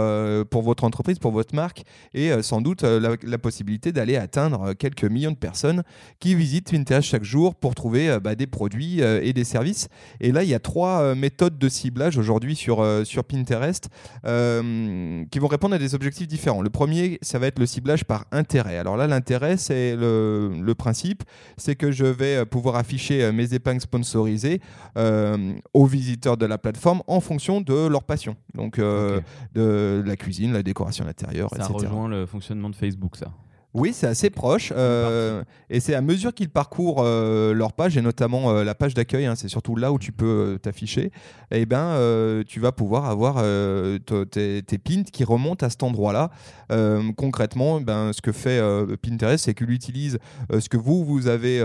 pour 0.50 0.62
votre 0.62 0.85
entreprise, 0.85 1.19
pour 1.19 1.32
votre 1.32 1.55
marque, 1.55 1.82
et 2.14 2.31
sans 2.43 2.61
doute 2.61 2.82
la, 2.82 3.38
possibilité 3.38 3.91
d'aller 3.91 4.17
atteindre 4.17 4.75
quelques 4.75 5.05
millions 5.05 5.31
de 5.31 5.37
personnes 5.37 5.82
qui 6.20 6.35
visitent 6.35 6.70
Pinterest 6.70 7.08
chaque 7.08 7.25
jour 7.25 7.55
pour 7.55 7.75
trouver 7.75 8.19
bah, 8.23 8.35
des 8.35 8.47
produits 8.47 9.00
et 9.00 9.32
des 9.32 9.44
services. 9.44 9.88
Et 10.20 10.31
là, 10.31 10.44
il 10.44 10.50
y 10.50 10.55
a 10.55 10.58
trois 10.61 11.14
méthodes 11.14 11.58
de 11.58 11.69
ciblage 11.69 12.19
aujourd'hui 12.19 12.55
sur, 12.55 12.87
sur 13.05 13.25
Pinterest 13.25 13.39
euh, 14.26 15.25
qui 15.31 15.38
vont 15.38 15.48
répondre 15.48 15.75
à 15.75 15.78
des 15.78 15.94
objectifs 15.94 16.28
différents. 16.28 16.62
Le 16.62 16.70
premier, 16.70 17.19
ça 17.22 17.38
va 17.38 17.46
être 17.46 17.58
le 17.58 17.66
ciblage 17.66 18.04
par 18.04 18.26
intérêt. 18.32 18.76
Alors 18.78 18.96
là, 18.96 19.06
l'intérêt, 19.06 19.56
c'est 19.56 19.96
le, 19.96 20.52
le 20.60 20.75
principe, 20.75 21.22
c'est 21.56 21.76
que 21.76 21.90
je 21.90 22.04
vais 22.04 22.37
euh, 22.37 22.44
pouvoir 22.44 22.76
afficher 22.76 23.22
euh, 23.22 23.32
mes 23.32 23.54
épingles 23.54 23.81
sponsorisées 23.81 24.60
euh, 24.96 25.52
aux 25.75 25.87
visiteurs 25.87 26.37
de 26.37 26.46
la 26.46 26.58
plateforme 26.58 27.02
en 27.06 27.20
fonction 27.20 27.60
de 27.60 27.87
leur 27.87 28.04
passion. 28.04 28.37
Donc 28.54 28.78
euh, 28.78 29.20
de 29.54 30.02
la 30.04 30.16
cuisine, 30.16 30.52
la 30.52 30.62
décoration 30.62 31.06
intérieure, 31.06 31.50
Ça 31.50 31.64
etc. 31.64 31.72
rejoint 31.75 32.08
le 32.08 32.26
fonctionnement 32.26 32.70
de 32.70 32.76
Facebook, 32.76 33.16
ça. 33.16 33.32
Oui, 33.72 33.93
c'est 33.93 34.08
assez 34.08 34.31
proche. 34.31 34.72
euh, 34.76 35.44
et 35.69 35.78
c'est 35.78 35.94
à 35.94 36.00
mesure 36.00 36.34
qu'ils 36.34 36.50
parcourent 36.50 37.02
euh, 37.05 37.55
leur 37.55 37.72
page, 37.72 37.96
et 37.96 38.02
notamment 38.02 38.50
euh, 38.50 38.64
la 38.64 38.75
page 38.75 38.94
d'accueil, 38.94 39.26
hein, 39.26 39.37
c'est 39.37 39.49
surtout 39.49 39.76
là 39.76 39.93
où 39.93 39.99
tu 39.99 40.11
peux 40.11 40.58
t'afficher, 40.61 41.12
et 41.52 41.66
ben, 41.66 41.78
euh, 41.78 42.42
tu 42.47 42.59
vas 42.59 42.73
pouvoir 42.73 43.04
avoir 43.06 43.37
te- 43.37 44.25
tes, 44.25 44.62
tes 44.62 44.78
pins 44.78 45.04
qui 45.04 45.23
remontent 45.25 45.64
à 45.64 45.71
cet 45.71 45.83
endroit-là. 45.85 46.30
Concrètement, 47.16 47.78
eh 47.80 47.85
ben, 47.85 48.12
ce 48.12 48.21
que 48.21 48.33
fait 48.33 48.61
Pinterest, 49.02 49.44
c'est 49.44 49.54
qu'il 49.54 49.71
utilise 49.71 50.18
ce 50.59 50.68
que 50.68 50.76
vous, 50.76 51.04
vous 51.04 51.28
avez 51.28 51.61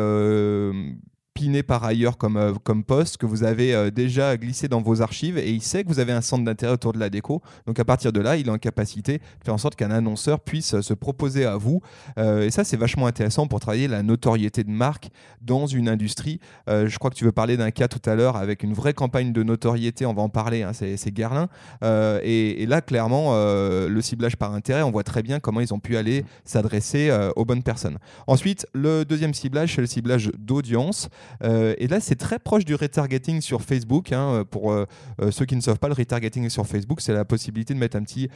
piné 1.35 1.63
par 1.63 1.83
ailleurs 1.83 2.17
comme, 2.17 2.37
euh, 2.37 2.53
comme 2.63 2.83
post, 2.85 3.17
que 3.17 3.25
vous 3.25 3.43
avez 3.43 3.75
euh, 3.75 3.91
déjà 3.91 4.37
glissé 4.37 4.69
dans 4.69 4.81
vos 4.81 5.01
archives, 5.01 5.37
et 5.37 5.51
il 5.51 5.61
sait 5.61 5.83
que 5.83 5.89
vous 5.89 5.99
avez 5.99 6.13
un 6.13 6.21
centre 6.21 6.45
d'intérêt 6.45 6.71
autour 6.71 6.93
de 6.93 6.97
la 6.97 7.09
déco. 7.09 7.41
Donc 7.67 7.77
à 7.77 7.83
partir 7.85 8.13
de 8.13 8.21
là, 8.21 8.37
il 8.37 8.47
est 8.47 8.51
en 8.51 8.57
capacité 8.57 9.17
de 9.17 9.43
faire 9.43 9.53
en 9.53 9.57
sorte 9.57 9.75
qu'un 9.75 9.91
annonceur 9.91 10.39
puisse 10.39 10.75
euh, 10.75 10.81
se 10.81 10.93
proposer 10.93 11.45
à 11.45 11.57
vous 11.57 11.81
et 12.17 12.49
ça, 12.49 12.63
c'est 12.63 12.77
vachement 12.77 13.07
intéressant 13.07 13.47
pour 13.47 13.59
travailler 13.59 13.89
la 13.89 14.01
notoriété 14.01 14.63
de 14.63 14.69
marque 14.69 15.09
dans 15.41 15.67
une 15.67 15.89
industrie. 15.89 16.39
Je 16.67 16.97
crois 16.97 17.09
que 17.09 17.15
tu 17.15 17.25
veux 17.25 17.33
parler 17.33 17.57
d'un 17.57 17.71
cas 17.71 17.89
tout 17.89 18.09
à 18.09 18.15
l'heure 18.15 18.37
avec 18.37 18.63
une 18.63 18.73
vraie 18.73 18.93
campagne 18.93 19.33
de 19.33 19.43
notoriété. 19.43 20.05
On 20.05 20.13
va 20.13 20.21
en 20.21 20.29
parler. 20.29 20.63
hein, 20.63 20.71
c'est 20.73 21.11
Guerlain. 21.11 21.49
Et, 21.83 22.63
et 22.63 22.65
là, 22.65 22.81
clairement, 22.81 23.33
le 23.35 24.01
ciblage 24.01 24.37
par 24.37 24.53
intérêt, 24.53 24.81
on 24.83 24.91
voit 24.91 25.03
très 25.03 25.23
bien 25.23 25.39
comment 25.39 25.59
ils 25.59 25.73
ont 25.73 25.79
pu 25.79 25.97
aller 25.97 26.23
s'adresser 26.45 27.11
aux 27.35 27.43
bonnes 27.43 27.63
personnes. 27.63 27.97
Ensuite, 28.27 28.65
le 28.73 29.03
deuxième 29.03 29.33
ciblage, 29.33 29.75
c'est 29.75 29.81
le 29.81 29.87
ciblage 29.87 30.31
d'audience. 30.37 31.09
Euh, 31.43 31.73
et 31.77 31.87
là, 31.87 31.99
c'est 31.99 32.15
très 32.15 32.39
proche 32.39 32.65
du 32.65 32.75
retargeting 32.75 33.41
sur 33.41 33.61
Facebook. 33.61 34.11
hein, 34.11 34.43
pour 34.49 34.71
euh, 34.71 34.85
euh, 35.21 35.31
ceux 35.31 35.45
qui 35.45 35.55
ne 35.55 35.61
savent 35.61 35.79
pas, 35.79 35.87
le 35.87 35.93
retargeting 35.93 36.49
sur 36.49 36.65
Facebook, 36.65 37.01
c'est 37.01 37.13
la 37.13 37.25
possibilité 37.25 37.73
de 37.73 37.79
mettre 37.79 37.97
un 37.97 38.03
petit 38.03 38.29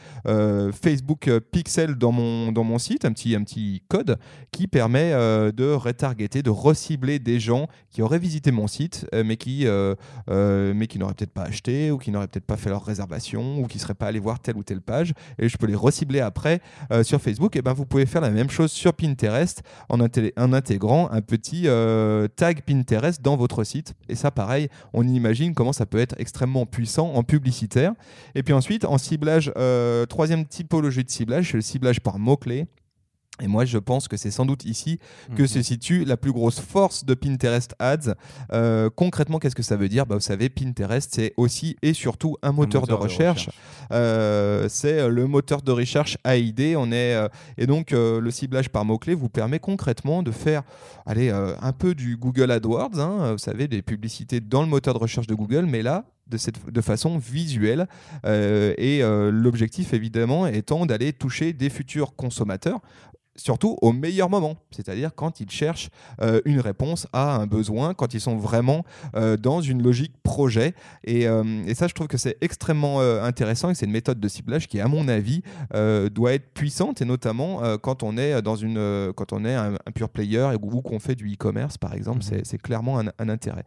Facebook 0.72 1.30
Pixel 1.52 1.96
dans 1.96 2.12
mon, 2.12 2.52
dans 2.52 2.64
mon 2.64 2.78
site, 2.78 3.04
un 3.04 3.12
petit, 3.12 3.34
un 3.34 3.42
petit 3.42 3.82
code 3.88 4.18
qui 4.50 4.66
permet 4.66 5.12
de 5.12 5.72
retargeter, 5.72 6.42
de 6.42 6.50
recibler 6.50 7.18
des 7.18 7.40
gens 7.40 7.68
qui 7.90 8.02
auraient 8.02 8.18
visité 8.18 8.50
mon 8.50 8.66
site, 8.66 9.06
mais 9.12 9.36
qui, 9.36 9.66
mais 10.28 10.86
qui 10.86 10.98
n'auraient 10.98 11.14
peut-être 11.14 11.32
pas 11.32 11.44
acheté 11.44 11.90
ou 11.90 11.98
qui 11.98 12.10
n'auraient 12.10 12.28
peut-être 12.28 12.46
pas 12.46 12.56
fait 12.56 12.70
leur 12.70 12.84
réservation 12.84 13.60
ou 13.60 13.66
qui 13.66 13.78
ne 13.78 13.82
seraient 13.82 13.94
pas 13.94 14.06
allés 14.06 14.18
voir 14.20 14.40
telle 14.40 14.56
ou 14.56 14.62
telle 14.62 14.80
page. 14.80 15.12
Et 15.38 15.48
je 15.48 15.56
peux 15.56 15.66
les 15.66 15.74
recibler 15.74 16.20
après 16.20 16.60
sur 17.02 17.20
Facebook. 17.20 17.56
Et 17.56 17.62
ben, 17.62 17.72
vous 17.72 17.86
pouvez 17.86 18.06
faire 18.06 18.20
la 18.20 18.30
même 18.30 18.50
chose 18.50 18.70
sur 18.72 18.92
Pinterest 18.92 19.62
en, 19.88 19.98
inté- 19.98 20.32
en 20.36 20.52
intégrant 20.52 21.10
un 21.10 21.20
petit 21.20 21.66
tag 22.36 22.62
Pinterest 22.62 22.79
Pinterest 22.80 23.20
dans 23.22 23.36
votre 23.36 23.64
site. 23.64 23.94
Et 24.08 24.14
ça, 24.14 24.30
pareil, 24.30 24.68
on 24.92 25.06
imagine 25.06 25.54
comment 25.54 25.72
ça 25.72 25.86
peut 25.86 25.98
être 25.98 26.14
extrêmement 26.18 26.66
puissant 26.66 27.12
en 27.12 27.22
publicitaire. 27.22 27.92
Et 28.34 28.42
puis 28.42 28.54
ensuite, 28.54 28.84
en 28.84 28.98
ciblage, 28.98 29.52
euh, 29.56 30.06
troisième 30.06 30.46
typologie 30.46 31.04
de 31.04 31.10
ciblage, 31.10 31.50
c'est 31.50 31.56
le 31.56 31.62
ciblage 31.62 32.00
par 32.00 32.18
mots-clés. 32.18 32.66
Et 33.42 33.46
moi, 33.46 33.64
je 33.64 33.78
pense 33.78 34.06
que 34.08 34.16
c'est 34.16 34.30
sans 34.30 34.44
doute 34.46 34.64
ici 34.64 34.98
que 35.36 35.42
Mhm. 35.42 35.48
se 35.48 35.62
situe 35.62 36.04
la 36.04 36.16
plus 36.16 36.32
grosse 36.32 36.60
force 36.60 37.04
de 37.04 37.14
Pinterest 37.14 37.74
Ads. 37.78 38.14
Euh, 38.52 38.90
concrètement, 38.94 39.38
qu'est-ce 39.38 39.54
que 39.54 39.62
ça 39.62 39.76
veut 39.76 39.88
dire? 39.88 40.06
Bah, 40.06 40.14
Vous 40.16 40.20
savez, 40.20 40.48
Pinterest, 40.48 41.10
c'est 41.14 41.32
aussi 41.36 41.76
et 41.82 41.92
surtout 41.94 42.36
un 42.42 42.52
moteur, 42.52 42.86
de 42.86 42.92
recherche. 42.94 43.48
Euh, 43.92 44.66
c'est 44.68 45.00
euh, 45.00 45.08
le 45.08 45.26
moteur 45.26 45.62
de 45.62 45.72
recherche 45.72 46.18
AID. 46.24 46.74
On 46.76 46.92
est, 46.92 47.14
euh, 47.14 47.28
et 47.58 47.66
donc, 47.66 47.90
le 47.92 48.30
ciblage 48.30 48.68
par 48.68 48.84
mots-clés 48.84 49.14
vous 49.14 49.28
permet 49.28 49.58
concrètement 49.58 50.22
de 50.22 50.30
faire 50.30 50.62
allez, 51.06 51.30
un 51.30 51.72
peu 51.72 51.94
du 51.94 52.16
Google 52.16 52.50
AdWords. 52.50 52.98
hein, 53.00 53.32
vous 53.32 53.38
savez, 53.38 53.68
des 53.68 53.82
publicités 53.82 54.40
dans 54.40 54.62
le 54.62 54.68
moteur 54.68 54.94
de 54.94 54.98
recherche 54.98 55.26
de 55.26 55.34
Google, 55.34 55.66
mais 55.66 55.82
là, 55.82 56.04
de, 56.26 56.36
cette, 56.36 56.70
de 56.70 56.80
façon 56.80 57.18
visuelle. 57.18 57.88
Euh, 58.24 58.72
et 58.78 59.02
euh, 59.02 59.30
l'objectif, 59.32 59.92
évidemment, 59.94 60.46
étant 60.46 60.86
d'aller 60.86 61.12
toucher 61.12 61.52
des 61.52 61.70
futurs 61.70 62.14
consommateurs 62.14 62.80
surtout 63.40 63.76
au 63.82 63.92
meilleur 63.92 64.28
moment, 64.30 64.56
c'est-à-dire 64.70 65.10
quand 65.14 65.40
ils 65.40 65.50
cherchent 65.50 65.88
euh, 66.20 66.40
une 66.44 66.60
réponse 66.60 67.06
à 67.12 67.36
un 67.36 67.46
besoin, 67.46 67.94
quand 67.94 68.14
ils 68.14 68.20
sont 68.20 68.36
vraiment 68.36 68.84
euh, 69.16 69.36
dans 69.36 69.60
une 69.60 69.82
logique 69.82 70.14
projet. 70.22 70.74
Et, 71.04 71.26
euh, 71.26 71.64
et 71.66 71.74
ça, 71.74 71.88
je 71.88 71.94
trouve 71.94 72.06
que 72.08 72.18
c'est 72.18 72.36
extrêmement 72.40 73.00
intéressant 73.00 73.70
et 73.70 73.74
c'est 73.74 73.86
une 73.86 73.92
méthode 73.92 74.20
de 74.20 74.28
ciblage 74.28 74.68
qui, 74.68 74.80
à 74.80 74.88
mon 74.88 75.08
avis, 75.08 75.42
doit 76.12 76.34
être 76.34 76.52
puissante 76.52 77.00
et 77.02 77.04
notamment 77.04 77.60
quand 77.78 78.02
on 78.02 78.16
est 78.16 78.42
dans 78.42 78.56
une, 78.56 79.12
quand 79.16 79.32
on 79.32 79.44
est 79.44 79.54
un, 79.54 79.74
un 79.74 79.90
pure 79.94 80.08
player 80.10 80.50
et, 80.52 80.56
ou 80.60 80.82
qu'on 80.82 80.98
fait 81.00 81.14
du 81.14 81.32
e-commerce, 81.32 81.78
par 81.78 81.94
exemple, 81.94 82.18
Mhm. 82.18 82.22
c'est- 82.22 82.44
c'est 82.46 82.58
clairement 82.58 82.98
un, 83.00 83.06
un 83.18 83.28
intérêt. 83.28 83.64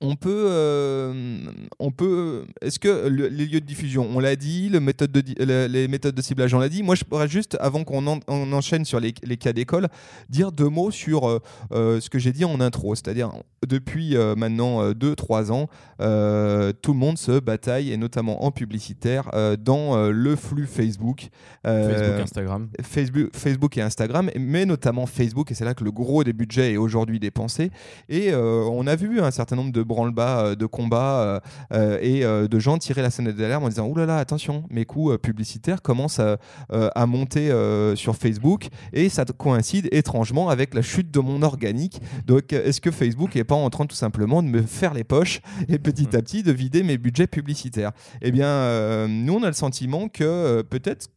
On 0.00 0.14
peut, 0.14 0.46
euh, 0.48 1.38
on 1.80 1.90
peut. 1.90 2.44
Est-ce 2.62 2.78
que 2.78 3.08
le- 3.08 3.26
les 3.28 3.46
lieux 3.46 3.60
de 3.60 3.66
diffusion, 3.66 4.08
on 4.14 4.20
l'a 4.20 4.36
dit, 4.36 4.68
le 4.68 4.78
méthode 4.78 5.10
de 5.10 5.20
di- 5.20 5.34
le- 5.38 5.66
les 5.66 5.88
méthodes 5.88 6.14
de 6.14 6.22
ciblage, 6.22 6.54
on 6.54 6.60
l'a 6.60 6.68
dit. 6.68 6.84
Moi, 6.84 6.94
je 6.94 7.02
pourrais 7.04 7.26
juste, 7.26 7.56
avant 7.60 7.82
qu'on 7.82 8.06
en- 8.06 8.20
on 8.28 8.52
enchaîne 8.52 8.84
sur 8.84 9.00
les, 9.00 9.12
les 9.24 9.36
cas 9.36 9.52
d'école, 9.52 9.88
dire 10.28 10.52
deux 10.52 10.68
mots 10.68 10.92
sur 10.92 11.28
euh, 11.28 11.40
euh, 11.72 12.00
ce 12.00 12.10
que 12.10 12.18
j'ai 12.20 12.30
dit 12.32 12.44
en 12.44 12.60
intro. 12.60 12.94
C'est-à-dire, 12.94 13.32
depuis 13.66 14.16
euh, 14.16 14.36
maintenant 14.36 14.92
2-3 14.92 15.50
ans, 15.50 15.66
tout 15.98 16.92
le 16.92 16.98
monde 16.98 17.18
se 17.18 17.40
bataille, 17.40 17.90
et 17.92 17.96
notamment 17.96 18.44
en 18.44 18.52
publicitaire, 18.52 19.30
dans 19.58 20.08
le 20.10 20.36
flux 20.36 20.66
Facebook. 20.66 21.28
Facebook, 21.64 22.20
Instagram. 22.22 22.68
Facebook, 22.82 23.30
Facebook 23.34 23.76
et 23.78 23.82
Instagram, 23.82 24.30
mais 24.38 24.64
notamment 24.64 25.06
Facebook, 25.06 25.50
et 25.50 25.54
c'est 25.54 25.64
là 25.64 25.74
que 25.74 25.82
le 25.82 25.90
gros 25.90 26.22
des 26.22 26.32
budgets 26.32 26.72
est 26.74 26.76
aujourd'hui 26.76 27.18
dépensé. 27.18 27.70
Et 28.08 28.32
on 28.34 28.86
a 28.86 28.94
vu 28.94 29.20
un 29.20 29.32
certain 29.32 29.56
nombre 29.56 29.72
de 29.72 29.82
branle-bas, 29.88 30.44
euh, 30.44 30.54
de 30.54 30.66
combats 30.66 31.20
euh, 31.20 31.40
euh, 31.72 31.98
et 32.00 32.48
de 32.48 32.58
gens 32.60 32.78
tirer 32.78 33.02
la 33.02 33.10
sonnette 33.10 33.36
d'alarme 33.36 33.64
en 33.64 33.68
disant 33.68 33.88
Ouh 33.88 33.96
là 33.96 34.06
là, 34.06 34.18
attention, 34.18 34.64
mes 34.70 34.84
coûts 34.84 35.16
publicitaires 35.18 35.82
commencent 35.82 36.20
à, 36.20 36.38
à 36.70 37.06
monter 37.06 37.52
sur 37.96 38.16
Facebook, 38.16 38.68
et 38.92 39.08
ça 39.08 39.24
coïncide 39.24 39.88
étrangement 39.92 40.48
avec 40.50 40.74
la 40.74 40.82
chute 40.82 41.10
de 41.10 41.20
mon 41.20 41.42
organique. 41.42 42.00
Donc, 42.26 42.52
est-ce 42.52 42.80
que 42.80 42.90
Facebook 42.90 43.34
n'est 43.34 43.44
pas 43.44 43.54
en 43.54 43.70
train 43.70 43.86
tout 43.86 43.96
simplement 43.96 44.42
de 44.42 44.48
me 44.48 44.62
faire 44.62 44.94
les 44.94 45.04
poches 45.04 45.40
et 45.68 45.78
petit 45.78 46.14
à 46.16 46.22
petit 46.22 46.42
de 46.42 46.52
vider 46.52 46.82
mes 46.82 46.98
budgets 46.98 47.26
publicitaires? 47.26 47.92
Eh 48.20 48.30
bien, 48.30 49.08
nous, 49.08 49.34
on 49.34 49.42
a 49.42 49.48
le 49.48 49.52
sentiment 49.52 50.08
que 50.08 50.62
peut-être 50.62 51.08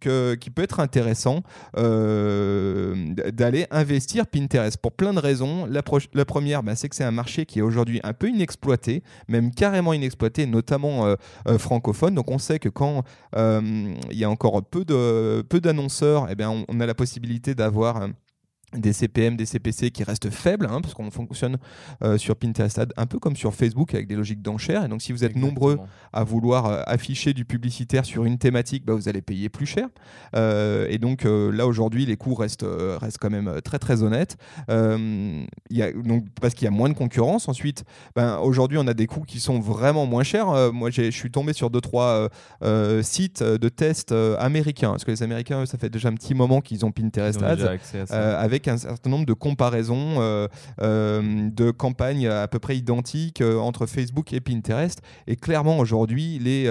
qui 0.00 0.50
peut 0.50 0.62
être 0.62 0.80
intéressant 0.80 1.42
euh, 1.76 2.94
d'aller 3.32 3.66
investir 3.70 4.26
Pinterest 4.26 4.76
pour 4.76 4.92
plein 4.92 5.12
de 5.12 5.18
raisons. 5.18 5.66
La, 5.66 5.82
première, 6.24 6.62
bah, 6.62 6.76
c'est 6.76 6.88
que 6.88 6.96
c'est 6.96 7.04
un 7.04 7.10
marché 7.10 7.46
qui 7.46 7.58
est 7.58 7.62
aujourd'hui 7.62 8.00
un 8.04 8.12
peu 8.12 8.28
inexploité, 8.28 9.02
même 9.28 9.50
carrément 9.50 9.92
inexploité, 9.92 10.46
notamment 10.46 11.06
euh, 11.06 11.16
euh, 11.48 11.58
francophone. 11.58 12.14
Donc 12.14 12.30
on 12.30 12.38
sait 12.38 12.58
que 12.58 12.68
quand 12.68 13.04
il 13.36 14.18
y 14.18 14.24
a 14.24 14.30
encore 14.30 14.62
peu 14.64 14.84
de 14.84 15.42
peu 15.42 15.60
d'annonceurs, 15.60 16.28
eh 16.30 16.34
bien, 16.34 16.64
on, 16.68 16.80
a 16.80 16.86
la 16.86 16.94
possibilité 16.94 17.54
d'avoir 17.54 18.08
des 18.78 18.92
CPM, 18.92 19.36
des 19.36 19.46
CPC 19.46 19.90
qui 19.90 20.04
restent 20.04 20.30
faibles, 20.30 20.66
hein, 20.70 20.80
parce 20.80 20.94
qu'on 20.94 21.10
fonctionne 21.10 21.58
euh, 22.02 22.18
sur 22.18 22.36
Pinterest 22.36 22.78
Ad 22.78 22.92
un 22.96 23.06
peu 23.06 23.18
comme 23.18 23.36
sur 23.36 23.54
Facebook 23.54 23.94
avec 23.94 24.06
des 24.06 24.16
logiques 24.16 24.42
d'enchères. 24.42 24.84
Et 24.84 24.88
donc, 24.88 25.02
si 25.02 25.12
vous 25.12 25.24
êtes 25.24 25.36
nombreux 25.36 25.78
à 26.12 26.24
vouloir 26.24 26.66
euh, 26.66 26.82
afficher 26.86 27.32
du 27.32 27.44
publicitaire 27.44 28.04
sur 28.04 28.24
une 28.24 28.38
thématique, 28.38 28.84
bah, 28.84 28.94
vous 28.94 29.08
allez 29.08 29.22
payer 29.22 29.48
plus 29.48 29.66
cher. 29.66 29.88
Euh, 30.36 30.86
et 30.88 30.98
donc 30.98 31.24
là 31.24 31.66
aujourd'hui, 31.66 32.06
les 32.06 32.16
coûts 32.16 32.34
restent, 32.34 32.66
restent 33.00 33.18
quand 33.18 33.30
même 33.30 33.60
très 33.62 33.78
très 33.78 34.02
honnêtes. 34.02 34.36
Il 34.68 35.46
y 35.70 35.82
a, 35.82 35.92
donc, 35.92 36.26
parce 36.40 36.54
qu'il 36.54 36.64
y 36.64 36.68
a 36.68 36.70
moins 36.70 36.88
de 36.88 36.94
concurrence. 36.94 37.48
Ensuite, 37.48 37.84
ben, 38.14 38.38
aujourd'hui, 38.38 38.78
on 38.78 38.86
a 38.86 38.94
des 38.94 39.06
coûts 39.06 39.22
qui 39.22 39.40
sont 39.40 39.60
vraiment 39.60 40.06
moins 40.06 40.22
chers. 40.22 40.72
Moi, 40.72 40.90
je 40.90 41.10
suis 41.10 41.30
tombé 41.30 41.52
sur 41.52 41.70
deux 41.70 41.80
trois 41.80 42.28
sites 43.02 43.42
de 43.42 43.68
tests 43.68 44.14
américains, 44.38 44.90
parce 44.90 45.04
que 45.04 45.10
les 45.10 45.22
Américains, 45.22 45.62
eux, 45.62 45.66
ça 45.66 45.78
fait 45.78 45.90
déjà 45.90 46.08
un 46.08 46.14
petit 46.14 46.34
moment 46.34 46.60
qu'ils 46.60 46.84
ont 46.84 46.92
Pinterest 46.92 47.42
Ads. 47.42 47.56
déjà 47.56 47.72
un 48.68 48.76
certain 48.76 49.10
nombre 49.10 49.26
de 49.26 49.32
comparaisons 49.32 50.16
euh, 50.18 50.48
euh, 50.80 51.50
de 51.50 51.70
campagnes 51.70 52.28
à 52.28 52.48
peu 52.48 52.58
près 52.58 52.76
identiques 52.76 53.40
euh, 53.40 53.58
entre 53.58 53.86
Facebook 53.86 54.32
et 54.32 54.40
Pinterest. 54.40 55.00
Et 55.26 55.36
clairement, 55.36 55.78
aujourd'hui, 55.78 56.38
les, 56.38 56.64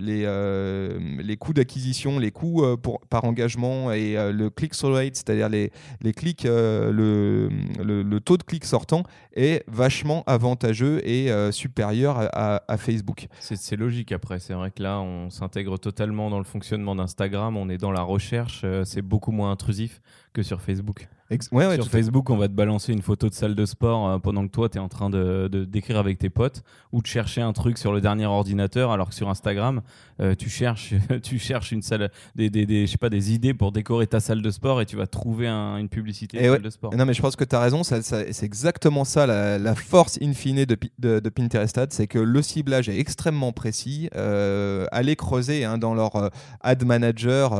les, 0.00 1.22
les 1.22 1.36
coûts 1.36 1.52
d'acquisition, 1.52 2.18
les 2.18 2.30
coûts 2.30 2.64
pour, 2.82 3.00
par 3.08 3.24
engagement 3.24 3.92
et 3.92 4.14
le 4.32 4.50
click-through 4.50 4.94
rate, 4.94 5.16
c'est-à-dire 5.16 5.48
les, 5.48 5.72
les 6.00 6.12
clics, 6.12 6.44
le, 6.44 7.48
le, 7.78 8.20
taux 8.20 8.36
de 8.36 8.42
clics 8.42 8.64
sortant 8.64 9.02
est 9.34 9.64
vachement 9.68 10.24
avantageux 10.26 11.06
et 11.08 11.30
supérieur 11.52 12.28
à, 12.32 12.76
Facebook. 12.76 13.28
C'est 13.40 13.76
logique 13.76 14.12
après. 14.12 14.38
C'est 14.38 14.54
vrai 14.54 14.70
que 14.70 14.82
là, 14.82 15.00
on 15.00 15.30
s'intègre 15.30 15.78
totalement 15.78 16.30
dans 16.30 16.38
le 16.38 16.44
fonctionnement 16.44 16.94
d'Instagram. 16.94 17.56
On 17.56 17.68
est 17.68 17.78
dans 17.78 17.92
la 17.92 18.02
recherche. 18.02 18.64
c'est 18.84 19.02
beaucoup 19.02 19.32
moins 19.32 19.50
intrusif 19.50 20.00
que 20.38 20.44
sur 20.44 20.62
Facebook. 20.62 21.08
Ex- 21.30 21.48
ouais, 21.52 21.66
ouais, 21.66 21.74
sur. 21.74 21.88
Facebook, 21.88 22.30
on 22.30 22.38
va 22.38 22.48
te 22.48 22.54
balancer 22.54 22.90
une 22.92 23.02
photo 23.02 23.28
de 23.28 23.34
salle 23.34 23.54
de 23.54 23.66
sport 23.66 24.08
euh, 24.08 24.18
pendant 24.18 24.46
que 24.46 24.50
toi, 24.50 24.68
tu 24.70 24.78
es 24.78 24.80
en 24.80 24.88
train 24.88 25.10
de 25.10 25.46
d'écrire 25.68 25.98
avec 25.98 26.18
tes 26.18 26.30
potes 26.30 26.62
ou 26.90 27.02
de 27.02 27.06
chercher 27.06 27.42
un 27.42 27.52
truc 27.52 27.76
sur 27.76 27.92
le 27.92 28.00
dernier 28.00 28.24
ordinateur, 28.24 28.92
alors 28.92 29.10
que 29.10 29.14
sur 29.14 29.28
Instagram, 29.28 29.82
euh, 30.20 30.34
tu, 30.34 30.48
cherches, 30.48 30.94
tu 31.22 31.38
cherches 31.38 31.70
une 31.72 31.82
salle, 31.82 32.10
des, 32.34 32.48
des, 32.48 32.64
des- 32.64 32.86
je 32.86 32.92
sais 32.92 32.98
pas, 32.98 33.10
des 33.10 33.34
idées 33.34 33.52
pour 33.52 33.72
décorer 33.72 34.06
ta 34.06 34.20
salle 34.20 34.40
de 34.40 34.50
sport 34.50 34.80
et 34.80 34.86
tu 34.86 34.96
vas 34.96 35.06
trouver 35.06 35.48
un- 35.48 35.76
une 35.76 35.90
publicité 35.90 36.38
de 36.38 36.42
ouais. 36.44 36.48
salle 36.54 36.62
de 36.62 36.70
sport. 36.70 36.94
Non, 36.96 37.04
mais 37.04 37.12
je 37.12 37.20
pense 37.20 37.36
que 37.36 37.44
tu 37.44 37.54
as 37.54 37.60
raison. 37.60 37.82
Ça, 37.84 38.00
ça- 38.00 38.32
c'est 38.32 38.46
exactement 38.46 39.04
ça 39.04 39.26
la, 39.26 39.58
la 39.58 39.74
force 39.74 40.18
in 40.22 40.32
fine 40.32 40.64
de, 40.64 40.76
de, 40.98 41.20
de 41.20 41.28
Pinterest. 41.28 41.78
C'est 41.90 42.06
que 42.06 42.18
le 42.18 42.40
ciblage 42.40 42.88
est 42.88 42.98
extrêmement 42.98 43.52
précis. 43.52 44.08
Euh, 44.16 44.86
allez 44.92 45.14
creuser 45.14 45.66
hein, 45.66 45.76
dans 45.76 45.92
leur 45.94 46.16
euh, 46.16 46.28
ad 46.62 46.82
manager 46.86 47.50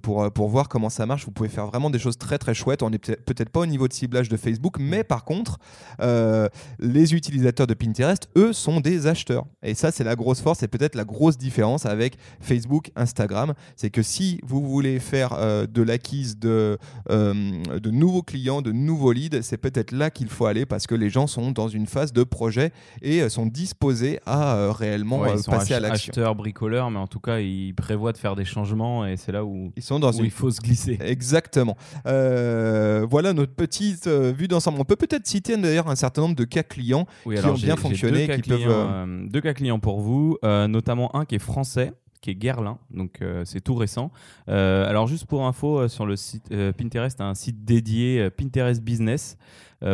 pour, 0.00 0.30
pour 0.32 0.48
voir 0.48 0.68
comment 0.68 0.90
ça 0.90 1.06
marche. 1.06 1.24
Vous 1.24 1.32
pouvez 1.32 1.48
faire 1.48 1.66
vraiment 1.66 1.90
des 1.90 1.98
choses 1.98 2.18
très 2.18 2.38
très 2.38 2.54
chouettes. 2.54 2.83
On 2.84 2.90
n'est 2.90 2.98
peut- 2.98 3.16
peut-être 3.24 3.50
pas 3.50 3.60
au 3.60 3.66
niveau 3.66 3.88
de 3.88 3.92
ciblage 3.92 4.28
de 4.28 4.36
Facebook, 4.36 4.76
mais 4.78 5.04
par 5.04 5.24
contre, 5.24 5.58
euh, 6.00 6.48
les 6.78 7.14
utilisateurs 7.14 7.66
de 7.66 7.74
Pinterest, 7.74 8.28
eux, 8.36 8.52
sont 8.52 8.80
des 8.80 9.06
acheteurs. 9.06 9.44
Et 9.62 9.74
ça, 9.74 9.90
c'est 9.90 10.04
la 10.04 10.14
grosse 10.16 10.40
force 10.40 10.62
et 10.62 10.68
peut-être 10.68 10.94
la 10.94 11.04
grosse 11.04 11.38
différence 11.38 11.86
avec 11.86 12.16
Facebook, 12.40 12.90
Instagram. 12.96 13.54
C'est 13.76 13.90
que 13.90 14.02
si 14.02 14.40
vous 14.44 14.62
voulez 14.66 14.98
faire 15.00 15.32
euh, 15.34 15.66
de 15.66 15.82
l'acquise 15.82 16.38
de, 16.38 16.78
euh, 17.10 17.34
de 17.78 17.90
nouveaux 17.90 18.22
clients, 18.22 18.62
de 18.62 18.72
nouveaux 18.72 19.12
leads, 19.12 19.42
c'est 19.42 19.56
peut-être 19.58 19.92
là 19.92 20.10
qu'il 20.10 20.28
faut 20.28 20.46
aller 20.46 20.66
parce 20.66 20.86
que 20.86 20.94
les 20.94 21.10
gens 21.10 21.26
sont 21.26 21.50
dans 21.50 21.68
une 21.68 21.86
phase 21.86 22.12
de 22.12 22.22
projet 22.24 22.72
et 23.02 23.28
sont 23.28 23.46
disposés 23.46 24.20
à 24.26 24.70
réellement 24.72 25.20
Ouais, 25.20 25.32
ils 25.36 25.42
sont 25.42 25.50
passer 25.50 25.74
à 25.74 25.80
l'action. 25.80 26.10
acheteurs, 26.10 26.34
bricoleurs, 26.34 26.90
mais 26.90 26.98
en 26.98 27.06
tout 27.06 27.20
cas, 27.20 27.38
ils 27.40 27.72
prévoient 27.74 28.12
de 28.12 28.18
faire 28.18 28.36
des 28.36 28.44
changements 28.44 29.06
et 29.06 29.16
c'est 29.16 29.32
là 29.32 29.44
où, 29.44 29.72
Ils 29.76 29.82
sont 29.82 29.98
dans 29.98 30.12
où 30.12 30.18
une 30.18 30.24
il 30.26 30.30
faut 30.30 30.50
se 30.50 30.60
glisser. 30.60 30.98
Exactement. 31.00 31.76
Euh, 32.06 32.73
voilà 33.08 33.32
notre 33.32 33.54
petite 33.54 34.06
euh, 34.06 34.32
vue 34.36 34.48
d'ensemble. 34.48 34.78
On 34.80 34.84
peut 34.84 34.96
peut-être 34.96 35.26
citer 35.26 35.56
d'ailleurs 35.56 35.88
un 35.88 35.96
certain 35.96 36.22
nombre 36.22 36.36
de 36.36 36.44
cas 36.44 36.62
clients. 36.62 37.06
Oui, 37.26 37.34
qui 37.34 37.40
alors 37.40 37.54
ont 37.54 37.58
bien 37.58 37.76
fonctionné, 37.76 38.26
deux 38.26 38.26
cas 38.26 38.36
qui 38.38 38.48
peuvent, 38.48 38.58
clients, 38.58 38.70
euh, 38.70 39.06
euh, 39.06 39.26
deux 39.28 39.40
cas 39.40 39.54
clients 39.54 39.78
pour 39.78 40.00
vous, 40.00 40.38
euh, 40.44 40.68
notamment 40.68 41.14
un 41.16 41.24
qui 41.24 41.36
est 41.36 41.38
français, 41.40 41.92
qui 42.24 42.30
est 42.30 42.34
Guerlain, 42.34 42.78
donc 42.90 43.20
euh, 43.20 43.44
c'est 43.44 43.60
tout 43.60 43.74
récent. 43.74 44.10
Euh, 44.48 44.88
alors 44.88 45.06
juste 45.06 45.26
pour 45.26 45.44
info, 45.46 45.80
euh, 45.80 45.88
sur 45.88 46.06
le 46.06 46.16
site 46.16 46.48
Pinterest, 46.78 47.20
un 47.20 47.34
site 47.34 47.64
dédié 47.66 48.30
Pinterest 48.30 48.82
Business. 48.82 49.36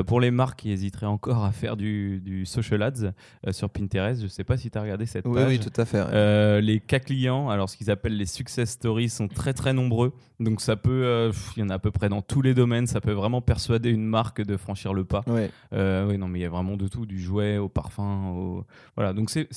Pour 0.06 0.20
les 0.20 0.30
marques 0.30 0.60
qui 0.60 0.70
hésiteraient 0.70 1.06
encore 1.06 1.44
à 1.44 1.50
faire 1.50 1.76
du, 1.76 2.20
du 2.20 2.46
social 2.46 2.80
ads 2.80 3.12
sur 3.50 3.68
Pinterest, 3.70 4.20
je 4.20 4.26
ne 4.26 4.30
sais 4.30 4.44
pas 4.44 4.56
si 4.56 4.70
tu 4.70 4.78
as 4.78 4.82
regardé 4.82 5.04
cette 5.04 5.26
Oui, 5.26 5.34
page. 5.34 5.48
oui, 5.48 5.58
tout 5.58 5.72
à 5.80 5.84
fait. 5.84 6.60
les 6.60 6.78
cas 6.78 7.00
clients, 7.00 7.48
alors 7.48 7.68
ce 7.68 7.76
qu'ils 7.76 7.90
appellent 7.90 8.16
les 8.16 8.26
success 8.26 8.70
stories, 8.70 9.08
sont 9.08 9.26
très 9.26 9.52
très 9.52 9.72
nombreux. 9.72 10.12
Donc 10.38 10.60
ça 10.60 10.76
peut, 10.76 11.32
il 11.56 11.60
y 11.60 11.62
en 11.64 11.70
a 11.70 11.74
à 11.74 11.78
peu 11.80 11.90
près 11.90 12.08
dans 12.08 12.22
tous 12.22 12.40
les 12.40 12.54
domaines. 12.54 12.86
Ça 12.86 13.00
peut 13.00 13.10
vraiment 13.10 13.40
persuader 13.40 13.90
une 13.90 14.04
marque 14.06 14.40
de 14.42 14.56
franchir 14.56 14.94
le 14.94 15.04
pas. 15.04 15.24
Euh, 15.72 16.06
oui, 16.08 16.18
non, 16.18 16.28
mais 16.28 16.38
il 16.38 16.42
y 16.42 16.46
a 16.46 16.50
vraiment 16.50 16.76
de 16.76 16.86
tout, 16.86 17.04
du 17.04 17.18
jouet 17.20 17.58
au 17.58 17.68
parfum. 17.68 18.28
Au... 18.30 18.64
Voilà, 18.94 19.12
donc 19.12 19.28
c'est- 19.30 19.48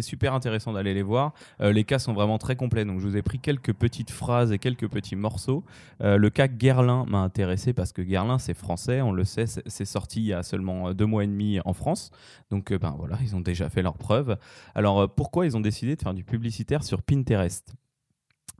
super 0.00 0.32
intéressant 0.32 0.74
d'aller 0.74 0.94
les 0.94 1.02
voir. 1.02 1.32
Les 1.58 1.82
cas 1.82 1.95
sont 1.98 2.12
vraiment 2.12 2.38
très 2.38 2.56
complets. 2.56 2.84
Donc 2.84 3.00
je 3.00 3.06
vous 3.06 3.16
ai 3.16 3.22
pris 3.22 3.38
quelques 3.38 3.72
petites 3.72 4.10
phrases 4.10 4.52
et 4.52 4.58
quelques 4.58 4.88
petits 4.88 5.16
morceaux. 5.16 5.64
Euh, 6.02 6.16
le 6.16 6.30
cas 6.30 6.48
Guerlain 6.48 7.04
m'a 7.06 7.18
intéressé 7.18 7.72
parce 7.72 7.92
que 7.92 8.02
Guerlain, 8.02 8.38
c'est 8.38 8.54
français, 8.54 9.00
on 9.02 9.12
le 9.12 9.24
sait, 9.24 9.46
c'est 9.46 9.84
sorti 9.84 10.20
il 10.20 10.26
y 10.26 10.32
a 10.32 10.42
seulement 10.42 10.92
deux 10.92 11.06
mois 11.06 11.24
et 11.24 11.26
demi 11.26 11.60
en 11.64 11.72
France. 11.72 12.10
Donc, 12.50 12.72
ben 12.72 12.94
voilà, 12.98 13.18
ils 13.22 13.34
ont 13.36 13.40
déjà 13.40 13.68
fait 13.68 13.82
leur 13.82 13.96
preuve. 13.96 14.36
Alors, 14.74 15.12
pourquoi 15.14 15.46
ils 15.46 15.56
ont 15.56 15.60
décidé 15.60 15.96
de 15.96 16.02
faire 16.02 16.14
du 16.14 16.24
publicitaire 16.24 16.84
sur 16.84 17.02
Pinterest? 17.02 17.74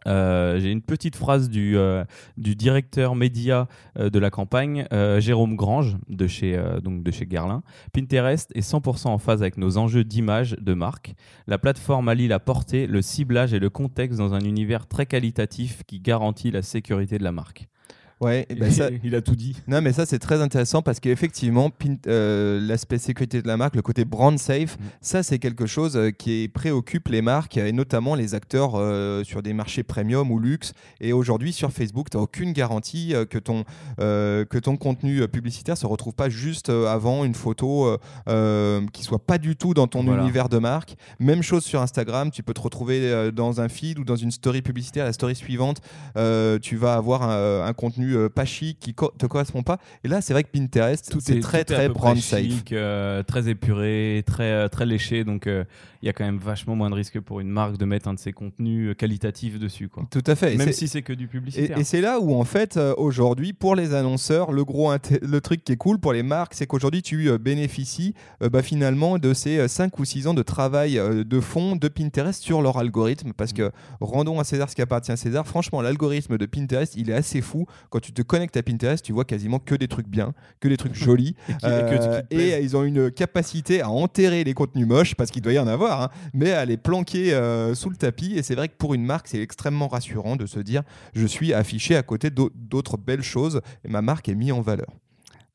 Euh, 0.06 0.58
j'ai 0.60 0.70
une 0.70 0.82
petite 0.82 1.16
phrase 1.16 1.48
du, 1.48 1.76
euh, 1.76 2.04
directeur 2.36 3.14
média 3.14 3.68
euh, 3.98 4.10
de 4.10 4.18
la 4.18 4.30
campagne, 4.30 4.86
Jérôme 5.18 5.56
Grange, 5.56 5.96
de 6.08 6.26
chez, 6.26 6.60
donc 6.82 7.02
de. 7.02 7.10
Pinterest 7.92 8.52
est 8.54 8.60
100% 8.60 9.08
en 9.08 9.18
phase 9.18 9.40
avec 9.42 9.56
nos 9.56 9.78
enjeux 9.78 10.04
d'image 10.04 10.56
de 10.60 10.74
marque. 10.74 11.14
La 11.46 11.58
plateforme 11.58 12.08
allie 12.08 12.28
la 12.28 12.38
portée, 12.38 12.86
le 12.86 13.02
ciblage 13.02 13.54
et 13.54 13.58
le 13.58 13.70
contexte 13.70 14.18
dans 14.18 14.34
un 14.34 14.40
univers 14.40 14.86
très 14.86 15.06
qualitatif 15.06 15.82
qui 15.86 16.00
garantit 16.00 16.50
la 16.50 16.62
sécurité 16.62 17.18
de 17.18 17.24
la 17.24 17.32
marque. 17.32 17.68
Ouais, 18.20 18.46
ben 18.58 18.70
ça... 18.70 18.88
il 19.04 19.14
a 19.14 19.20
tout 19.20 19.36
dit. 19.36 19.56
Non, 19.68 19.82
mais 19.82 19.92
ça 19.92 20.06
c'est 20.06 20.18
très 20.18 20.40
intéressant 20.40 20.80
parce 20.80 21.00
qu'effectivement, 21.00 21.70
euh, 22.06 22.58
l'aspect 22.60 22.96
sécurité 22.96 23.42
de 23.42 23.46
la 23.46 23.58
marque, 23.58 23.76
le 23.76 23.82
côté 23.82 24.06
brand 24.06 24.38
safe, 24.38 24.78
mm. 24.78 24.84
ça 25.02 25.22
c'est 25.22 25.38
quelque 25.38 25.66
chose 25.66 25.96
euh, 25.96 26.10
qui 26.10 26.48
préoccupe 26.48 27.08
les 27.08 27.20
marques 27.20 27.58
et 27.58 27.72
notamment 27.72 28.14
les 28.14 28.34
acteurs 28.34 28.72
euh, 28.76 29.22
sur 29.22 29.42
des 29.42 29.52
marchés 29.52 29.82
premium 29.82 30.30
ou 30.30 30.38
luxe. 30.38 30.72
Et 31.00 31.12
aujourd'hui 31.12 31.52
sur 31.52 31.70
Facebook, 31.72 32.08
tu 32.08 32.16
n'as 32.16 32.22
aucune 32.22 32.52
garantie 32.52 33.12
que, 33.30 33.38
ton, 33.38 33.64
que 33.98 34.58
ton 34.58 34.76
contenu 34.76 35.26
publicitaire 35.28 35.76
se 35.76 35.86
retrouve 35.86 36.14
pas 36.14 36.28
juste 36.28 36.70
avant 36.70 37.24
une 37.24 37.34
photo 37.34 37.98
qui 38.92 39.02
soit 39.02 39.18
pas 39.18 39.38
du 39.38 39.56
tout 39.56 39.74
dans 39.74 39.86
ton 39.86 40.06
univers 40.18 40.48
de 40.48 40.58
marque. 40.58 40.96
Même 41.18 41.42
chose 41.42 41.64
sur 41.64 41.82
Instagram, 41.82 42.30
tu 42.30 42.42
peux 42.42 42.54
te 42.54 42.60
retrouver 42.60 43.30
dans 43.32 43.60
un 43.60 43.68
feed 43.68 43.98
ou 43.98 44.04
dans 44.04 44.16
une 44.16 44.30
story 44.30 44.62
publicitaire. 44.62 45.04
La 45.04 45.12
story 45.12 45.34
suivante, 45.34 45.80
tu 46.62 46.76
vas 46.76 46.94
avoir 46.94 47.22
un 47.22 47.72
contenu 47.72 48.05
euh, 48.14 48.28
pas 48.28 48.44
chic, 48.44 48.78
qui 48.78 48.94
te 48.94 49.26
correspond 49.26 49.62
pas. 49.62 49.78
Et 50.04 50.08
là, 50.08 50.20
c'est 50.20 50.32
vrai 50.32 50.44
que 50.44 50.50
Pinterest, 50.50 51.10
tout 51.10 51.18
est, 51.30 51.40
très, 51.40 51.64
très 51.64 51.88
brand 51.88 52.16
safe. 52.16 52.62
Euh, 52.72 53.22
très 53.22 53.48
épuré, 53.48 54.22
très, 54.26 54.50
euh, 54.52 54.68
très 54.68 54.86
léché. 54.86 55.24
Donc, 55.24 55.46
il 55.46 56.06
y 56.06 56.08
a 56.08 56.12
quand 56.12 56.24
même 56.24 56.38
vachement 56.38 56.76
moins 56.76 56.90
de 56.90 56.94
risques 56.94 57.20
pour 57.20 57.40
une 57.40 57.48
marque 57.48 57.78
de 57.78 57.84
mettre 57.84 58.08
un 58.08 58.14
de 58.14 58.18
ses 58.18 58.32
contenus 58.32 58.94
qualitatifs 58.96 59.58
dessus. 59.58 59.88
Quoi. 59.88 60.06
Tout 60.10 60.22
à 60.26 60.34
fait. 60.34 60.56
Même 60.56 60.72
si 60.72 60.88
c'est 60.88 61.02
que 61.02 61.12
du 61.12 61.26
publicitaire. 61.26 61.78
Et, 61.78 61.84
c'est 61.84 62.00
là 62.00 62.20
où, 62.20 62.34
en 62.34 62.44
fait, 62.44 62.78
aujourd'hui, 62.96 63.52
pour 63.52 63.74
les 63.74 63.94
annonceurs, 63.94 64.52
le 64.52 64.64
gros 64.64 64.92
le 65.22 65.40
truc 65.40 65.64
qui 65.64 65.72
est 65.72 65.76
cool 65.76 65.98
pour 65.98 66.12
les 66.12 66.22
marques, 66.22 66.54
c'est 66.54 66.66
qu'aujourd'hui, 66.66 67.02
tu 67.02 67.36
bénéficies 67.38 68.14
bah, 68.40 68.62
finalement 68.62 69.18
de 69.18 69.34
ces 69.34 69.66
5 69.66 69.98
ou 69.98 70.04
6 70.04 70.28
ans 70.28 70.34
de 70.34 70.42
travail 70.42 70.94
de 70.94 71.40
fond 71.40 71.76
de 71.76 71.88
Pinterest 71.88 72.42
sur 72.42 72.62
leur 72.62 72.78
algorithme. 72.78 73.32
Parce 73.32 73.52
que 73.52 73.72
rendons 74.00 74.38
à 74.38 74.44
César 74.44 74.70
ce 74.70 74.74
qui 74.76 74.82
appartient 74.82 75.12
à 75.12 75.16
César. 75.16 75.46
Franchement, 75.46 75.82
l'algorithme 75.82 76.38
de 76.38 76.46
Pinterest, 76.46 76.94
il 76.96 77.10
est 77.10 77.14
assez 77.14 77.40
fou 77.40 77.66
quand 77.90 77.95
tu 78.00 78.12
te 78.12 78.22
connectes 78.22 78.56
à 78.56 78.62
Pinterest, 78.62 79.04
tu 79.04 79.12
vois 79.12 79.24
quasiment 79.24 79.58
que 79.58 79.74
des 79.74 79.88
trucs 79.88 80.08
bien, 80.08 80.34
que 80.60 80.68
des 80.68 80.76
trucs 80.76 80.94
jolis. 80.94 81.34
et, 81.48 81.54
euh, 81.64 82.60
ils 82.60 82.76
ont 82.76 82.84
une 82.84 83.10
capacité 83.10 83.80
à 83.80 83.90
enterrer 83.90 84.44
les 84.44 84.54
contenus 84.54 84.86
moches, 84.86 85.14
parce 85.14 85.30
qu'il 85.30 85.42
doit 85.42 85.52
y 85.52 85.58
en 85.58 85.66
avoir, 85.66 86.02
hein, 86.02 86.10
mais 86.34 86.52
à 86.52 86.64
les 86.64 86.76
planquer 86.76 87.34
euh, 87.34 87.74
sous 87.74 87.90
le 87.90 87.96
tapis. 87.96 88.34
Et 88.36 88.42
c'est 88.42 88.54
vrai 88.54 88.68
que 88.68 88.76
pour 88.76 88.94
une 88.94 89.04
marque, 89.04 89.28
c'est 89.28 89.40
extrêmement 89.40 89.88
rassurant 89.88 90.36
de 90.36 90.46
se 90.46 90.60
dire 90.60 90.82
je 91.14 91.26
suis 91.26 91.52
affiché 91.52 91.96
à 91.96 92.02
côté 92.02 92.30
d'autres 92.30 92.96
belles 92.96 93.22
choses 93.22 93.60
et 93.84 93.88
ma 93.88 94.02
marque 94.02 94.28
est 94.28 94.34
mise 94.34 94.52
en 94.52 94.60
valeur. 94.60 94.88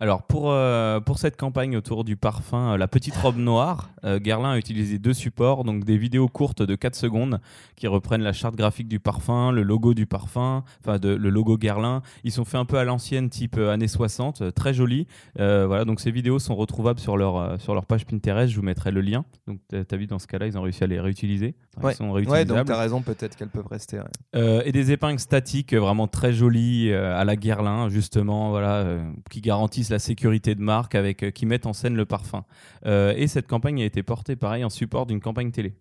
Alors 0.01 0.23
pour, 0.23 0.49
euh, 0.49 0.99
pour 0.99 1.19
cette 1.19 1.37
campagne 1.37 1.77
autour 1.77 2.03
du 2.03 2.15
parfum, 2.15 2.73
euh, 2.73 2.77
la 2.77 2.87
petite 2.87 3.15
robe 3.15 3.37
noire, 3.37 3.91
euh, 4.03 4.17
Guerlain 4.17 4.53
a 4.53 4.57
utilisé 4.57 4.97
deux 4.97 5.13
supports, 5.13 5.63
donc 5.63 5.83
des 5.83 5.95
vidéos 5.95 6.27
courtes 6.27 6.63
de 6.63 6.73
4 6.73 6.95
secondes 6.95 7.39
qui 7.75 7.85
reprennent 7.85 8.23
la 8.23 8.33
charte 8.33 8.55
graphique 8.55 8.87
du 8.87 8.99
parfum, 8.99 9.51
le 9.51 9.61
logo 9.61 9.93
du 9.93 10.07
parfum, 10.07 10.63
enfin 10.83 10.97
le 11.03 11.29
logo 11.29 11.55
Guerlain. 11.55 12.01
Ils 12.23 12.31
sont 12.31 12.45
faits 12.45 12.59
un 12.59 12.65
peu 12.65 12.79
à 12.79 12.83
l'ancienne, 12.83 13.29
type 13.29 13.59
années 13.59 13.87
60, 13.87 14.55
très 14.55 14.73
jolis. 14.73 15.05
voilà, 15.35 15.85
donc 15.85 15.99
ces 15.99 16.09
vidéos 16.09 16.39
sont 16.39 16.55
retrouvables 16.55 16.99
sur 16.99 17.15
leur, 17.15 17.61
sur 17.61 17.75
leur 17.75 17.85
page 17.85 18.07
Pinterest, 18.07 18.51
je 18.51 18.55
vous 18.55 18.65
mettrai 18.65 18.89
le 18.89 19.01
lien. 19.01 19.23
Donc 19.45 19.59
tu 19.69 19.75
as 19.77 19.97
vu 19.97 20.07
dans 20.07 20.17
ce 20.17 20.25
cas-là, 20.25 20.47
ils 20.47 20.57
ont 20.57 20.63
réussi 20.63 20.83
à 20.83 20.87
les 20.87 20.99
réutiliser. 20.99 21.53
Ils 21.83 21.93
sont 21.93 22.09
ouais, 22.09 22.43
donc 22.43 22.65
tu 22.65 22.71
as 22.71 22.77
raison, 22.77 23.03
peut-être 23.03 23.35
qu'elles 23.35 23.49
peuvent 23.49 23.67
rester. 23.69 24.01
et 24.33 24.71
des 24.71 24.91
épingles 24.91 25.19
statiques 25.19 25.75
vraiment 25.75 26.07
très 26.07 26.33
jolies 26.33 26.91
à 26.91 27.23
la 27.23 27.35
Guerlain, 27.35 27.87
justement, 27.89 28.49
voilà, 28.49 28.97
qui 29.29 29.41
garantissent 29.41 29.90
la 29.91 29.99
sécurité 29.99 30.55
de 30.55 30.61
marque 30.61 30.95
avec, 30.95 31.23
euh, 31.23 31.31
qui 31.31 31.45
mettent 31.45 31.65
en 31.65 31.73
scène 31.73 31.95
le 31.95 32.05
parfum. 32.05 32.45
Euh, 32.85 33.13
et 33.15 33.27
cette 33.27 33.47
campagne 33.47 33.81
a 33.81 33.85
été 33.85 34.03
portée 34.03 34.35
pareil 34.35 34.63
en 34.63 34.69
support 34.69 35.05
d'une 35.05 35.21
campagne 35.21 35.51
télé. 35.51 35.75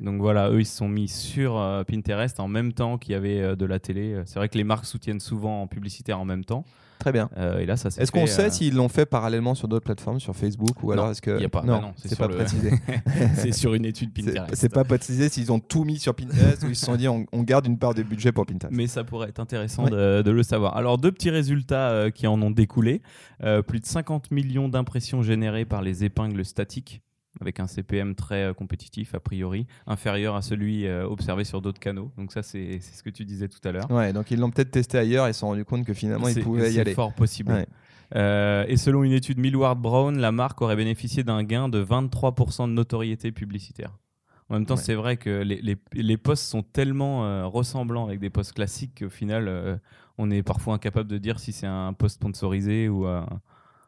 Donc 0.00 0.20
voilà, 0.20 0.50
eux 0.50 0.60
ils 0.60 0.66
se 0.66 0.76
sont 0.76 0.88
mis 0.88 1.08
sur 1.08 1.58
euh, 1.58 1.82
Pinterest 1.84 2.38
en 2.40 2.48
même 2.48 2.72
temps 2.72 2.98
qu'il 2.98 3.12
y 3.12 3.14
avait 3.14 3.56
de 3.56 3.66
la 3.66 3.78
télé. 3.78 4.22
C'est 4.26 4.36
vrai 4.38 4.48
que 4.48 4.58
les 4.58 4.64
marques 4.64 4.86
soutiennent 4.86 5.20
souvent 5.20 5.62
en 5.62 5.66
publicitaire 5.66 6.20
en 6.20 6.24
même 6.24 6.44
temps. 6.44 6.64
Très 7.04 7.12
bien. 7.12 7.28
Euh, 7.36 7.58
et 7.58 7.66
là, 7.66 7.76
ça 7.76 7.88
Est-ce 7.88 8.10
qu'on 8.10 8.26
sait 8.26 8.46
euh, 8.46 8.50
s'ils 8.50 8.74
l'ont 8.74 8.88
fait 8.88 9.04
parallèlement 9.04 9.54
sur 9.54 9.68
d'autres 9.68 9.84
plateformes, 9.84 10.20
sur 10.20 10.34
Facebook 10.34 10.82
ou 10.82 10.90
alors 10.90 11.10
est-ce 11.10 11.20
que 11.20 11.38
y 11.38 11.44
a 11.44 11.50
pas, 11.50 11.62
non, 11.62 11.80
bah 11.80 11.92
c'est 11.96 12.18
pas 12.18 12.28
précisé. 12.28 12.70
c'est 13.34 13.52
sur 13.52 13.74
une 13.74 13.84
étude 13.84 14.10
Pinterest. 14.12 14.54
C'est 14.54 14.72
pas 14.72 14.84
précisé 14.84 15.28
s'ils 15.28 15.52
ont 15.52 15.58
tout 15.58 15.84
mis 15.84 15.98
sur 15.98 16.14
Pinterest 16.14 16.62
ou 16.62 16.68
ils 16.68 16.76
se 16.76 16.86
sont 16.86 16.96
dit 16.96 17.06
on, 17.06 17.26
garde 17.42 17.66
une 17.66 17.78
part 17.78 17.92
des 17.92 18.04
budgets 18.04 18.32
pour 18.32 18.46
Pinterest. 18.46 18.74
Mais 18.74 18.86
ça 18.86 19.04
pourrait 19.04 19.28
être 19.28 19.40
intéressant 19.40 19.84
de, 19.84 20.30
le 20.30 20.42
savoir. 20.42 20.78
Alors 20.78 20.96
deux 20.96 21.12
petits 21.12 21.28
résultats 21.28 21.90
euh, 21.90 22.10
qui 22.10 22.26
en 22.26 22.40
ont 22.40 22.50
découlé 22.50 23.02
plus 23.66 23.80
de 23.80 23.84
50 23.84 24.30
millions 24.30 24.70
d'impressions 24.70 25.22
générées 25.22 25.66
par 25.66 25.82
les 25.82 26.04
épingles 26.04 26.44
statiques 26.46 27.02
avec 27.40 27.60
un 27.60 27.66
CPM 27.66 28.14
très 28.14 28.44
euh, 28.44 28.54
compétitif, 28.54 29.14
a 29.14 29.20
priori, 29.20 29.66
inférieur 29.86 30.36
à 30.36 30.42
celui 30.42 30.86
euh, 30.86 31.06
observé 31.06 31.44
sur 31.44 31.60
d'autres 31.60 31.80
canaux. 31.80 32.12
Donc 32.16 32.32
ça, 32.32 32.42
c'est 32.42 32.80
ce 32.80 33.02
que 33.02 33.10
tu 33.10 33.24
disais 33.24 33.48
tout 33.48 33.66
à 33.66 33.72
l'heure. 33.72 33.90
Ouais, 33.90 34.12
donc 34.12 34.30
ils 34.30 34.38
l'ont 34.38 34.50
peut-être 34.50 34.70
testé 34.70 34.98
ailleurs 34.98 35.26
et 35.26 35.32
se 35.32 35.40
sont 35.40 35.48
rendus 35.48 35.64
compte 35.64 35.84
que 35.84 35.94
finalement, 35.94 36.28
ils 36.28 36.42
pouvaient 36.42 36.72
y 36.72 36.80
aller. 36.80 36.90
C'est 36.90 36.94
fort 36.94 37.12
possible. 37.14 37.66
Euh, 38.14 38.64
et 38.68 38.76
selon 38.76 39.02
une 39.02 39.12
étude 39.12 39.38
Millward 39.38 39.80
Brown, 39.80 40.16
la 40.18 40.30
marque 40.30 40.60
aurait 40.62 40.76
bénéficié 40.76 41.24
d'un 41.24 41.42
gain 41.42 41.68
de 41.68 41.82
23% 41.82 42.68
de 42.68 42.72
notoriété 42.72 43.32
publicitaire. 43.32 43.98
En 44.50 44.54
même 44.54 44.66
temps, 44.66 44.76
c'est 44.76 44.94
vrai 44.94 45.16
que 45.16 45.42
les, 45.42 45.60
les, 45.62 45.76
les, 45.94 46.16
posts 46.18 46.44
sont 46.44 46.62
tellement 46.62 47.48
ressemblants 47.50 48.06
avec 48.06 48.20
des 48.20 48.28
posts 48.28 48.52
classiques 48.52 48.98
qu'au 48.98 49.08
final, 49.08 49.80
on 50.18 50.30
est 50.30 50.42
parfois 50.42 50.74
incapable 50.74 51.08
de 51.08 51.16
dire 51.16 51.40
si 51.40 51.50
c'est 51.50 51.66
un 51.66 51.94
post 51.94 52.16
sponsorisé 52.16 52.90
ou 52.90 53.06
un 53.06 53.26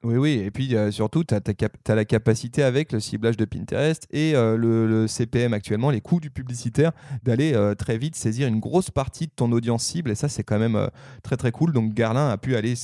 oui, 0.03 0.17
oui, 0.17 0.43
et 0.45 0.51
puis 0.51 0.77
euh, 0.77 0.91
surtout, 0.91 1.25
tu 1.25 1.35
as, 1.35 1.95
la 1.95 2.05
capacité 2.05 2.63
avec 2.63 2.93
le 2.93 3.01
ciblage 3.01 3.37
de 3.37 3.45
Pinterest 3.45 4.07
et 4.11 4.35
euh, 4.35 4.57
le, 4.57 5.07
CPM 5.07 5.53
actuellement, 5.53 5.91
les 5.91 6.01
coûts 6.01 6.21
du 6.21 6.31
publicitaire, 6.31 6.93
d'aller 7.23 7.55
euh, 7.55 7.75
très 7.75 7.99
vite 7.99 8.15
saisir 8.15 8.47
une 8.49 8.61
grosse 8.61 8.91
partie 8.91 9.27
de 9.27 9.33
ton 9.35 9.51
audience 9.53 9.85
cible, 9.85 10.11
et 10.11 10.15
ça, 10.15 10.29
c'est 10.29 10.43
quand 10.43 10.59
même 10.59 10.91
très 11.23 11.37
très 11.37 11.51
cool. 11.51 11.73
Donc 11.73 11.95
Garlin 11.95 12.29
a 12.29 12.37
pu 12.37 12.57
aller 12.57 12.75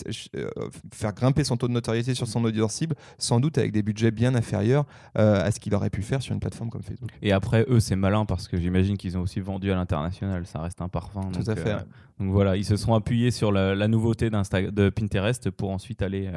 faire 0.92 1.12
grimper 1.12 1.44
son 1.44 1.56
taux 1.56 1.68
de 1.68 1.72
notoriété 1.72 2.14
sur 2.14 2.26
son 2.26 2.44
audience 2.44 2.72
cible, 2.72 2.96
sans 3.18 3.40
doute 3.40 3.58
avec 3.58 3.72
des 3.72 3.82
budgets 3.82 4.10
bien 4.10 4.34
inférieurs 4.34 4.84
à 5.14 5.50
ce 5.50 5.60
qu'il 5.60 5.74
aurait 5.74 5.90
pu 5.90 6.02
faire 6.02 6.22
sur 6.22 6.32
une 6.32 6.40
plateforme 6.40 6.70
comme 6.70 6.82
Facebook. 6.82 7.10
Et 7.22 7.32
après, 7.32 7.64
eux, 7.68 7.80
c'est 7.80 7.96
malin 7.96 8.24
parce 8.24 8.48
que 8.48 8.56
j'imagine 8.56 8.96
qu'ils 8.96 9.16
ont 9.18 9.22
aussi 9.22 9.40
vendu 9.40 9.70
à 9.70 9.74
l'international, 9.74 10.46
ça 10.46 10.60
reste 10.60 10.80
un 10.80 10.88
parfum. 10.88 11.30
Tout 11.32 11.50
à 11.50 11.56
fait. 11.56 11.76
donc 12.18 12.30
voilà, 12.32 12.56
ils 12.56 12.64
se 12.64 12.76
sont 12.76 12.94
appuyés 12.94 13.30
sur 13.30 13.52
la, 13.52 13.74
la 13.74 13.88
nouveauté 13.88 14.30
de 14.30 14.88
Pinterest 14.90 15.50
pour 15.50 15.70
ensuite 15.70 16.02
aller 16.02 16.30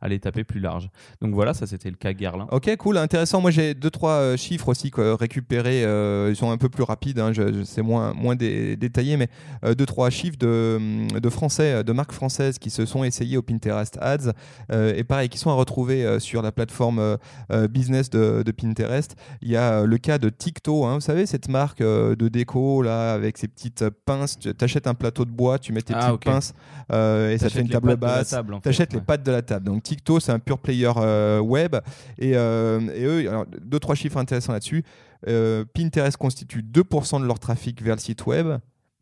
aller 0.00 0.18
taper 0.18 0.44
plus 0.44 0.60
large. 0.60 0.90
Donc 1.20 1.34
voilà, 1.34 1.54
ça 1.54 1.66
c'était 1.66 1.90
le 1.90 1.96
cas 1.96 2.12
Guerlain. 2.12 2.46
Ok, 2.50 2.74
cool, 2.76 2.96
intéressant. 2.96 3.40
Moi 3.40 3.50
j'ai 3.50 3.74
deux 3.74 3.90
trois 3.90 4.12
euh, 4.12 4.36
chiffres 4.36 4.68
aussi 4.68 4.90
quoi, 4.90 5.16
récupérés. 5.16 5.84
Euh, 5.84 6.28
ils 6.30 6.36
sont 6.36 6.50
un 6.50 6.56
peu 6.56 6.68
plus 6.68 6.82
rapides, 6.82 7.18
hein, 7.18 7.32
je, 7.32 7.64
c'est 7.64 7.82
moins 7.82 8.14
moins 8.14 8.36
détaillé, 8.36 9.16
mais 9.16 9.28
euh, 9.64 9.74
deux 9.74 9.86
trois 9.86 10.10
chiffres 10.10 10.38
de, 10.38 10.78
de 11.18 11.28
français, 11.28 11.84
de 11.84 11.92
marques 11.92 12.12
françaises 12.12 12.58
qui 12.58 12.70
se 12.70 12.86
sont 12.86 13.04
essayées 13.04 13.36
au 13.36 13.42
Pinterest 13.42 13.98
Ads 14.00 14.32
et 14.72 15.04
pareil 15.04 15.28
qui 15.28 15.38
sont 15.38 15.50
à 15.50 15.54
retrouver 15.54 16.18
sur 16.20 16.42
la 16.42 16.52
plateforme 16.52 17.18
business 17.68 18.10
de, 18.10 18.42
de, 18.44 18.52
Pinterest. 18.52 19.16
Il 19.42 19.50
y 19.50 19.56
a 19.56 19.84
le 19.84 19.98
cas 19.98 20.18
de 20.18 20.28
Ticto, 20.28 20.84
hein, 20.84 20.94
vous 20.94 21.00
savez 21.00 21.26
cette 21.26 21.48
marque 21.48 21.80
de 21.80 22.28
déco 22.28 22.82
là 22.82 23.12
avec 23.12 23.38
ses 23.38 23.48
petites 23.48 23.88
pinces. 24.04 24.38
Tu 24.38 24.52
achètes 24.60 24.86
un 24.86 24.94
plateau 24.94 25.24
de 25.24 25.30
bois, 25.30 25.58
tu 25.58 25.72
mets 25.72 25.82
tes 25.82 25.94
ah, 25.94 26.08
petites 26.08 26.24
pinces 26.24 26.54
et 26.90 27.38
ça 27.38 27.50
fait 27.50 27.60
une 27.60 27.68
table 27.68 27.96
basse. 27.96 28.34
Tu 28.62 28.68
achètes 28.68 28.92
les 28.92 29.00
pattes 29.00 29.22
de 29.22 29.32
la 29.32 29.42
table. 29.42 29.66
Donc 29.66 29.82
TikTok, 29.90 30.22
c'est 30.22 30.30
un 30.30 30.38
pur 30.38 30.58
player 30.58 30.92
euh, 30.96 31.40
web. 31.40 31.74
Et, 32.18 32.36
euh, 32.36 32.80
et, 32.94 33.04
eux, 33.04 33.28
alors, 33.28 33.44
deux, 33.60 33.80
trois 33.80 33.96
chiffres 33.96 34.18
intéressants 34.18 34.52
là-dessus. 34.52 34.84
Euh, 35.26 35.64
Pinterest 35.74 36.16
constitue 36.16 36.62
2% 36.62 37.20
de 37.20 37.26
leur 37.26 37.40
trafic 37.40 37.82
vers 37.82 37.96
le 37.96 38.00
site 38.00 38.24
web. 38.26 38.58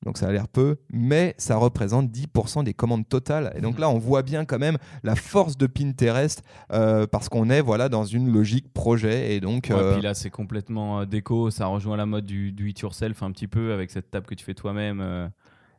Donc 0.07 0.17
ça 0.17 0.29
a 0.29 0.33
l'air 0.33 0.47
peu, 0.47 0.77
mais 0.93 1.35
ça 1.39 1.57
représente 1.57 2.09
10% 2.11 2.63
des 2.63 2.73
commandes 2.73 3.07
totales. 3.09 3.53
Et 3.57 3.61
donc 3.61 3.81
là, 3.81 3.91
on 3.91 3.99
voit 3.99 4.23
bien 4.23 4.45
quand 4.45 4.61
même 4.61 4.79
la 5.03 5.17
force 5.17 5.59
de 5.59 5.67
Pinterest 5.67 6.43
parce 6.69 7.29
qu'on 7.29 7.51
est 7.51 7.61
voilà 7.61 7.89
dans 7.89 8.05
une 8.05 8.33
logique 8.33 8.73
projet. 8.73 9.35
Et 9.35 9.41
donc, 9.41 9.71
ouais, 9.71 9.93
puis 9.95 10.03
là, 10.03 10.15
c'est 10.15 10.31
complètement 10.31 11.05
déco. 11.05 11.51
Ça 11.51 11.67
rejoint 11.67 11.97
la 11.97 12.07
mode 12.07 12.27
du, 12.27 12.53
do 12.53 12.65
it 12.65 12.79
yourself 12.79 13.25
un 13.25 13.33
petit 13.33 13.49
peu 13.49 13.73
avec 13.73 13.91
cette 13.91 14.13
table 14.13 14.27
que 14.27 14.37
tu 14.37 14.45
fais 14.45 14.55
toi-même. 14.55 15.31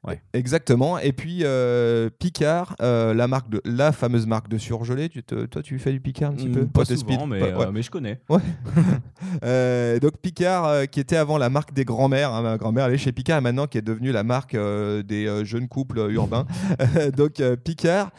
Ouais. 0.07 0.21
Exactement. 0.33 0.97
Et 0.97 1.12
puis 1.12 1.39
euh, 1.43 2.09
Picard, 2.19 2.75
euh, 2.81 3.13
la 3.13 3.27
marque 3.27 3.49
de 3.49 3.62
la 3.65 3.91
fameuse 3.91 4.27
marque 4.27 4.47
de 4.47 4.57
surgelé. 4.57 5.09
Tu 5.09 5.23
te- 5.23 5.45
toi, 5.45 5.62
tu 5.62 5.77
fais 5.77 5.91
du 5.91 5.99
Picard 5.99 6.31
un 6.31 6.35
petit 6.35 6.47
Mm, 6.47 6.53
peu? 6.53 6.65
Pas 6.67 6.85
souvent, 6.85 6.97
speed 6.99 7.19
mais, 7.27 7.39
Pas- 7.39 7.57
ouais. 7.59 7.65
euh, 7.65 7.71
mais 7.73 7.81
je 7.81 7.91
connais. 7.91 8.19
Donc 10.01 10.17
Picard, 10.21 10.89
qui 10.89 10.99
était 10.99 11.15
avant 11.17 11.38
la 11.38 11.49
marque 11.49 11.73
des 11.73 11.85
grands-mères, 11.85 12.31
hein, 12.33 12.41
ma 12.41 12.57
grand-mère 12.57 12.88
est 12.88 12.97
chez 12.97 13.12
Picard 13.12 13.38
et 13.38 13.41
maintenant 13.41 13.67
qui 13.67 13.77
est 13.77 13.81
devenue 13.81 14.12
la 14.12 14.23
marque 14.23 14.55
des 14.55 15.41
jeunes 15.45 15.67
couples 15.67 15.99
urbains. 16.12 16.45
donc 17.17 17.41
Picard, 17.63 18.12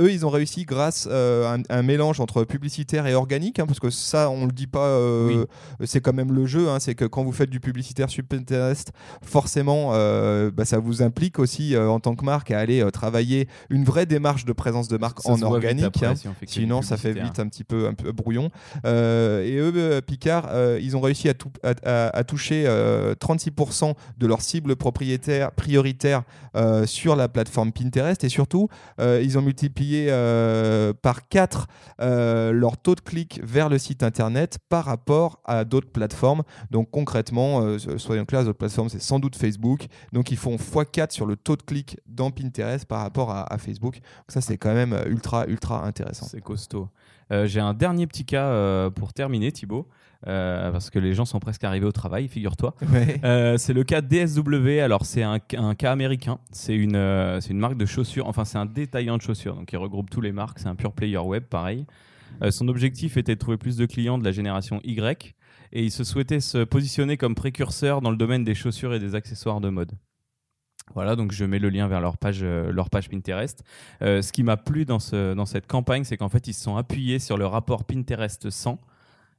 eux 0.00 0.10
ils 0.12 0.24
ont 0.24 0.30
réussi 0.30 0.64
grâce 0.64 1.06
à 1.06 1.54
un, 1.54 1.62
un 1.68 1.82
mélange 1.82 2.20
entre 2.20 2.44
publicitaire 2.44 3.06
et 3.06 3.14
organique, 3.14 3.58
hein, 3.58 3.66
parce 3.66 3.80
que 3.80 3.90
ça 3.90 4.30
on 4.30 4.46
le 4.46 4.52
dit 4.52 4.66
pas, 4.66 4.86
euh, 4.86 5.44
c'est 5.84 6.00
quand 6.00 6.14
même 6.14 6.32
le 6.32 6.46
jeu, 6.46 6.68
hein, 6.68 6.78
c'est 6.80 6.94
que 6.94 7.04
quand 7.04 7.24
vous 7.24 7.32
faites 7.32 7.50
du 7.50 7.60
publicitaire 7.60 8.08
sur 8.10 8.24
Pinterest, 8.24 8.92
forcément 9.22 9.90
bah, 10.50 10.64
ça 10.64 10.78
vous 10.78 11.02
implique 11.02 11.25
aussi 11.38 11.74
euh, 11.74 11.88
en 11.88 12.00
tant 12.00 12.14
que 12.14 12.24
marque 12.24 12.50
à 12.50 12.58
aller 12.58 12.82
euh, 12.82 12.90
travailler 12.90 13.48
une 13.70 13.84
vraie 13.84 14.06
démarche 14.06 14.44
de 14.44 14.52
présence 14.52 14.88
de 14.88 14.96
marque 14.96 15.20
Ça 15.20 15.30
en 15.30 15.36
organique. 15.42 15.84
après, 15.86 16.06
hein. 16.06 16.14
si 16.16 16.28
Sinon, 16.60 16.82
ça 16.82 16.96
fait 16.96 17.12
vite 17.24 17.38
un 17.40 17.48
petit 17.48 17.64
peu, 17.64 17.86
un 17.86 17.94
peu 17.94 18.12
brouillon. 18.12 18.50
Euh, 18.84 19.44
et 19.44 19.56
eux, 19.56 20.00
Picard, 20.00 20.48
ils 20.80 20.96
ont 20.96 21.00
réussi 21.00 21.28
à, 21.28 21.34
tou- 21.34 21.50
à- 21.62 21.74
à- 21.84 22.16
à 22.16 22.24
toucher 22.24 22.64
euh, 22.66 23.14
36% 23.14 23.94
de 24.18 24.26
leur 24.26 24.40
cible 24.40 24.76
propriétaire 24.76 25.52
prioritaire 25.52 26.22
sur 26.86 27.16
la 27.16 27.28
plateforme 27.28 27.72
Pinterest. 27.72 28.24
Et 28.24 28.28
surtout, 28.28 28.68
ils 29.00 29.36
ont 29.38 29.42
multiplié 29.42 30.06
par 31.02 31.28
4 31.28 31.66
leur 32.52 32.76
taux 32.78 32.94
de 32.94 33.00
clic 33.00 33.40
vers 33.42 33.68
le 33.68 33.78
site 33.78 34.02
internet 34.02 34.58
par 34.68 34.84
rapport 34.84 35.40
à 35.44 35.64
d'autres 35.64 35.90
plateformes. 35.90 36.42
Donc 36.70 36.90
concrètement, 36.90 37.76
soyons 37.98 38.24
clairs, 38.24 38.42
les 38.42 38.48
autres 38.48 38.58
plateformes, 38.58 38.88
c'est 38.88 39.02
sans 39.02 39.18
doute 39.18 39.36
Facebook. 39.36 39.86
Donc 40.12 40.30
ils 40.30 40.36
font 40.36 40.56
x4 40.56 41.12
sur 41.16 41.26
le 41.26 41.36
taux 41.36 41.56
de 41.56 41.62
clic 41.62 41.98
dans 42.06 42.30
Pinterest 42.30 42.86
par 42.86 43.00
rapport 43.00 43.30
à, 43.30 43.52
à 43.52 43.58
Facebook. 43.58 43.94
Donc 43.94 44.28
ça, 44.28 44.40
c'est 44.40 44.58
quand 44.58 44.74
même 44.74 44.96
ultra, 45.06 45.46
ultra 45.46 45.84
intéressant. 45.84 46.26
C'est 46.26 46.40
costaud. 46.40 46.88
Euh, 47.32 47.46
J'ai 47.46 47.60
un 47.60 47.74
dernier 47.74 48.06
petit 48.06 48.24
cas 48.24 48.46
euh, 48.46 48.90
pour 48.90 49.12
terminer, 49.12 49.50
Thibaut, 49.50 49.88
euh, 50.28 50.70
parce 50.70 50.90
que 50.90 50.98
les 51.00 51.12
gens 51.14 51.24
sont 51.24 51.40
presque 51.40 51.64
arrivés 51.64 51.86
au 51.86 51.92
travail, 51.92 52.28
figure-toi. 52.28 52.74
Ouais. 52.92 53.20
Euh, 53.24 53.56
c'est 53.58 53.72
le 53.72 53.82
cas 53.82 54.00
DSW. 54.00 54.80
Alors, 54.80 55.04
c'est 55.06 55.22
un, 55.24 55.38
un 55.56 55.74
cas 55.74 55.90
américain. 55.90 56.38
C'est 56.52 56.76
une, 56.76 56.94
euh, 56.94 57.40
une 57.40 57.58
marque 57.58 57.76
de 57.76 57.86
chaussures. 57.86 58.28
Enfin, 58.28 58.44
c'est 58.44 58.58
un 58.58 58.66
détaillant 58.66 59.16
de 59.16 59.22
chaussures. 59.22 59.56
Donc, 59.56 59.72
il 59.72 59.76
regroupe 59.78 60.10
tous 60.10 60.20
les 60.20 60.32
marques. 60.32 60.58
C'est 60.60 60.68
un 60.68 60.76
pure 60.76 60.92
player 60.92 61.18
web, 61.18 61.44
pareil. 61.44 61.86
Euh, 62.42 62.50
son 62.50 62.68
objectif 62.68 63.16
était 63.16 63.34
de 63.34 63.40
trouver 63.40 63.56
plus 63.56 63.76
de 63.76 63.86
clients 63.86 64.18
de 64.18 64.24
la 64.24 64.32
génération 64.32 64.80
Y. 64.84 65.34
Et 65.72 65.82
il 65.82 65.90
se 65.90 66.04
souhaitait 66.04 66.40
se 66.40 66.58
positionner 66.64 67.16
comme 67.16 67.34
précurseur 67.34 68.00
dans 68.00 68.10
le 68.10 68.16
domaine 68.16 68.44
des 68.44 68.54
chaussures 68.54 68.94
et 68.94 69.00
des 69.00 69.14
accessoires 69.16 69.60
de 69.60 69.68
mode. 69.68 69.92
Voilà, 70.94 71.16
donc 71.16 71.32
je 71.32 71.44
mets 71.44 71.58
le 71.58 71.68
lien 71.68 71.88
vers 71.88 72.00
leur 72.00 72.16
page, 72.16 72.40
euh, 72.42 72.72
Pinterest. 73.10 73.64
Euh, 74.02 74.22
ce 74.22 74.32
qui 74.32 74.42
m'a 74.42 74.56
plu 74.56 74.84
dans, 74.84 74.98
dans 75.12 75.46
cette 75.46 75.66
campagne, 75.66 76.04
c'est 76.04 76.16
qu'en 76.16 76.28
fait, 76.28 76.46
ils 76.48 76.54
se 76.54 76.62
sont 76.62 76.76
appuyés 76.76 77.18
sur 77.18 77.36
le 77.36 77.46
rapport 77.46 77.84
Pinterest 77.84 78.48
100, 78.48 78.78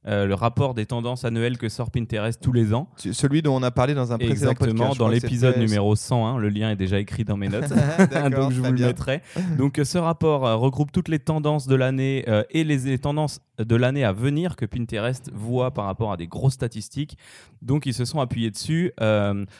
euh, 0.06 0.26
le 0.26 0.34
rapport 0.34 0.74
des 0.74 0.86
tendances 0.86 1.24
annuelles 1.24 1.58
que 1.58 1.68
sort 1.68 1.90
Pinterest 1.90 2.40
tous 2.40 2.52
les 2.52 2.72
ans. 2.72 2.88
Celui 2.96 3.42
dont 3.42 3.56
on 3.56 3.62
a 3.62 3.70
parlé 3.70 3.94
dans 3.94 4.12
un 4.12 4.16
précédent 4.18 4.50
Exactement, 4.52 4.74
podcast. 4.84 4.98
dans 4.98 5.08
l'épisode 5.08 5.58
numéro 5.58 5.96
101, 5.96 6.38
le 6.38 6.48
lien 6.48 6.70
est 6.70 6.76
déjà 6.76 6.98
écrit 7.00 7.24
dans 7.24 7.36
mes 7.36 7.48
notes. 7.48 7.68
Donc 8.30 8.52
je 8.52 8.60
vous 8.60 8.66
le 8.66 8.72
bien. 8.72 8.86
mettrai. 8.86 9.22
Donc 9.58 9.78
euh, 9.78 9.84
ce 9.84 9.98
rapport 9.98 10.46
euh, 10.46 10.54
regroupe 10.56 10.92
toutes 10.92 11.08
les 11.08 11.18
tendances 11.18 11.66
de 11.66 11.74
l'année 11.74 12.24
euh, 12.28 12.44
et 12.50 12.64
les, 12.64 12.78
les 12.78 12.98
tendances 12.98 13.40
de 13.58 13.74
l'année 13.76 14.04
à 14.04 14.12
venir 14.12 14.54
que 14.54 14.64
Pinterest 14.64 15.30
voit 15.34 15.72
par 15.72 15.86
rapport 15.86 16.12
à 16.12 16.16
des 16.16 16.28
grosses 16.28 16.54
statistiques. 16.54 17.18
Donc 17.60 17.86
ils 17.86 17.94
se 17.94 18.04
sont 18.04 18.20
appuyés 18.20 18.52
dessus. 18.52 18.92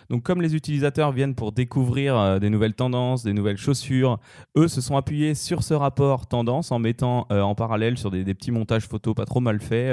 Donc 0.09 0.23
comme 0.23 0.41
les 0.41 0.55
utilisateurs 0.55 1.11
viennent 1.11 1.35
pour 1.35 1.51
découvrir 1.51 2.39
des 2.39 2.49
nouvelles 2.49 2.75
tendances, 2.75 3.25
des 3.25 3.33
nouvelles 3.33 3.57
chaussures, 3.57 4.21
eux 4.57 4.69
se 4.69 4.81
sont 4.81 4.97
appuyés 4.97 5.35
sur 5.35 5.65
ce 5.65 5.75
rapport 5.75 6.29
tendance 6.29 6.71
en 6.71 6.79
mettant 6.79 7.27
en 7.29 7.57
parallèle 7.57 7.99
sur 7.99 8.13
des, 8.13 8.23
des 8.23 8.35
petits 8.35 8.53
montages 8.53 8.87
photos 8.87 9.17
pas 9.17 9.25
trop 9.25 9.41
mal 9.41 9.59
faits 9.59 9.93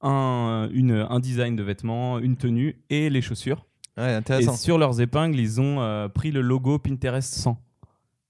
un, 0.00 0.68
une- 0.72 1.06
un 1.08 1.20
design 1.20 1.56
de 1.56 1.62
vêtements, 1.62 2.18
une 2.18 2.36
tenue 2.36 2.76
et 2.90 3.10
les 3.10 3.20
chaussures. 3.22 3.66
Ouais, 3.98 4.12
Et 4.12 4.14
intéressant. 4.14 4.56
sur 4.56 4.78
leurs 4.78 5.00
épingles, 5.00 5.38
ils 5.38 5.60
ont 5.60 5.80
euh, 5.80 6.08
pris 6.08 6.30
le 6.30 6.40
logo 6.40 6.78
Pinterest 6.78 7.32
100. 7.34 7.58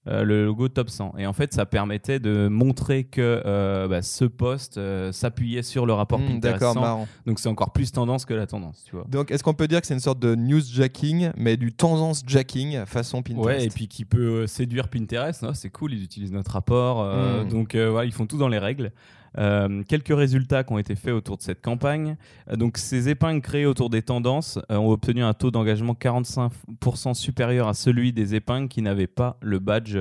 euh, 0.07 0.23
le 0.23 0.45
logo 0.45 0.67
top 0.67 0.89
100 0.89 1.13
et 1.19 1.27
en 1.27 1.33
fait 1.33 1.53
ça 1.53 1.67
permettait 1.67 2.19
de 2.19 2.47
montrer 2.47 3.03
que 3.03 3.43
euh, 3.45 3.87
bah, 3.87 4.01
ce 4.01 4.25
poste 4.25 4.79
euh, 4.79 5.11
s'appuyait 5.11 5.61
sur 5.61 5.85
le 5.85 5.93
rapport 5.93 6.17
Hmm, 6.17 6.25
Pinterest 6.25 6.59
D'accord, 6.59 6.73
100 6.73 6.81
marrant. 6.81 7.07
donc 7.27 7.37
c'est 7.39 7.49
encore 7.49 7.71
plus 7.71 7.91
tendance 7.91 8.25
que 8.25 8.33
la 8.33 8.47
tendance 8.47 8.83
tu 8.83 8.95
vois 8.95 9.05
Donc, 9.07 9.29
est-ce 9.29 9.43
qu'on 9.43 9.53
peut 9.53 9.67
dire 9.67 9.79
que 9.79 9.85
c'est 9.85 9.93
une 9.93 9.99
sorte 9.99 10.17
de 10.17 10.33
news 10.33 10.59
jacking, 10.59 11.29
mais 11.37 11.55
du 11.55 11.71
tendance 11.71 12.23
jacking 12.25 12.83
façon 12.87 13.21
Pinterest? 13.21 13.45
Ouais, 13.45 13.63
et 13.63 13.69
puis 13.69 13.87
qui 13.87 14.03
peut 14.05 14.41
euh, 14.41 14.47
séduire 14.47 14.87
Pinterest, 14.87 15.43
non, 15.43 15.53
c'est 15.53 15.69
cool, 15.69 15.93
ils 15.93 16.03
utilisent 16.03 16.31
notre 16.33 16.53
rapport, 16.53 17.01
euh, 17.03 17.43
Mm. 17.43 17.49
donc 17.49 17.75
euh, 17.75 17.91
voilà, 17.91 18.05
ils 18.05 18.11
font 18.11 18.25
tout 18.25 18.39
dans 18.39 18.47
les 18.49 18.57
règles. 18.57 18.91
Euh, 19.37 19.83
quelques 19.87 20.13
résultats 20.15 20.63
qui 20.65 20.73
ont 20.73 20.77
été 20.77 20.95
faits 20.95 21.13
autour 21.13 21.37
de 21.37 21.41
cette 21.41 21.61
campagne. 21.61 22.17
Euh, 22.49 22.57
donc, 22.57 22.77
ces 22.77 23.07
épingles 23.07 23.41
créées 23.41 23.65
autour 23.65 23.89
des 23.89 24.01
tendances 24.01 24.59
euh, 24.69 24.75
ont 24.75 24.91
obtenu 24.91 25.23
un 25.23 25.33
taux 25.33 25.51
d'engagement 25.51 25.93
45% 25.93 27.13
supérieur 27.13 27.67
à 27.67 27.73
celui 27.73 28.11
des 28.11 28.35
épingles 28.35 28.67
qui 28.67 28.81
n'avaient 28.81 29.07
pas 29.07 29.37
le 29.41 29.59
badge 29.59 29.97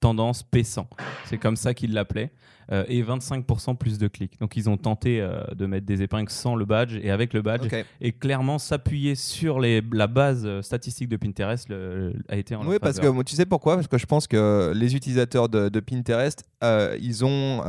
tendance 0.00 0.44
P100. 0.52 0.86
C'est 1.24 1.38
comme 1.38 1.56
ça 1.56 1.74
qu'ils 1.74 1.92
l'appelaient. 1.92 2.30
Et 2.88 3.02
25% 3.02 3.78
plus 3.78 3.96
de 3.96 4.08
clics. 4.08 4.38
Donc, 4.40 4.54
ils 4.58 4.68
ont 4.68 4.76
tenté 4.76 5.26
de 5.56 5.64
mettre 5.64 5.86
des 5.86 6.02
épingles 6.02 6.28
sans 6.28 6.54
le 6.54 6.66
badge 6.66 6.98
et 7.02 7.10
avec 7.10 7.32
le 7.32 7.40
badge 7.40 7.66
et 8.02 8.12
clairement 8.12 8.58
s'appuyer 8.58 9.14
sur 9.14 9.58
les, 9.58 9.82
la 9.90 10.06
base 10.06 10.60
statistique 10.60 11.08
de 11.08 11.16
Pinterest 11.16 11.66
le- 11.70 12.12
a 12.28 12.36
été 12.36 12.54
en 12.54 12.66
Oui, 12.66 12.76
parce 12.78 12.98
que 13.00 13.06
faveur. 13.06 13.24
tu 13.24 13.34
sais 13.36 13.46
pourquoi? 13.46 13.76
Parce 13.76 13.86
que 13.88 13.96
je 13.96 14.04
pense 14.04 14.26
que 14.26 14.70
les 14.74 14.94
utilisateurs 14.94 15.48
de, 15.48 15.70
de 15.70 15.80
Pinterest, 15.80 16.44
ils 17.00 17.24
ont 17.24 17.62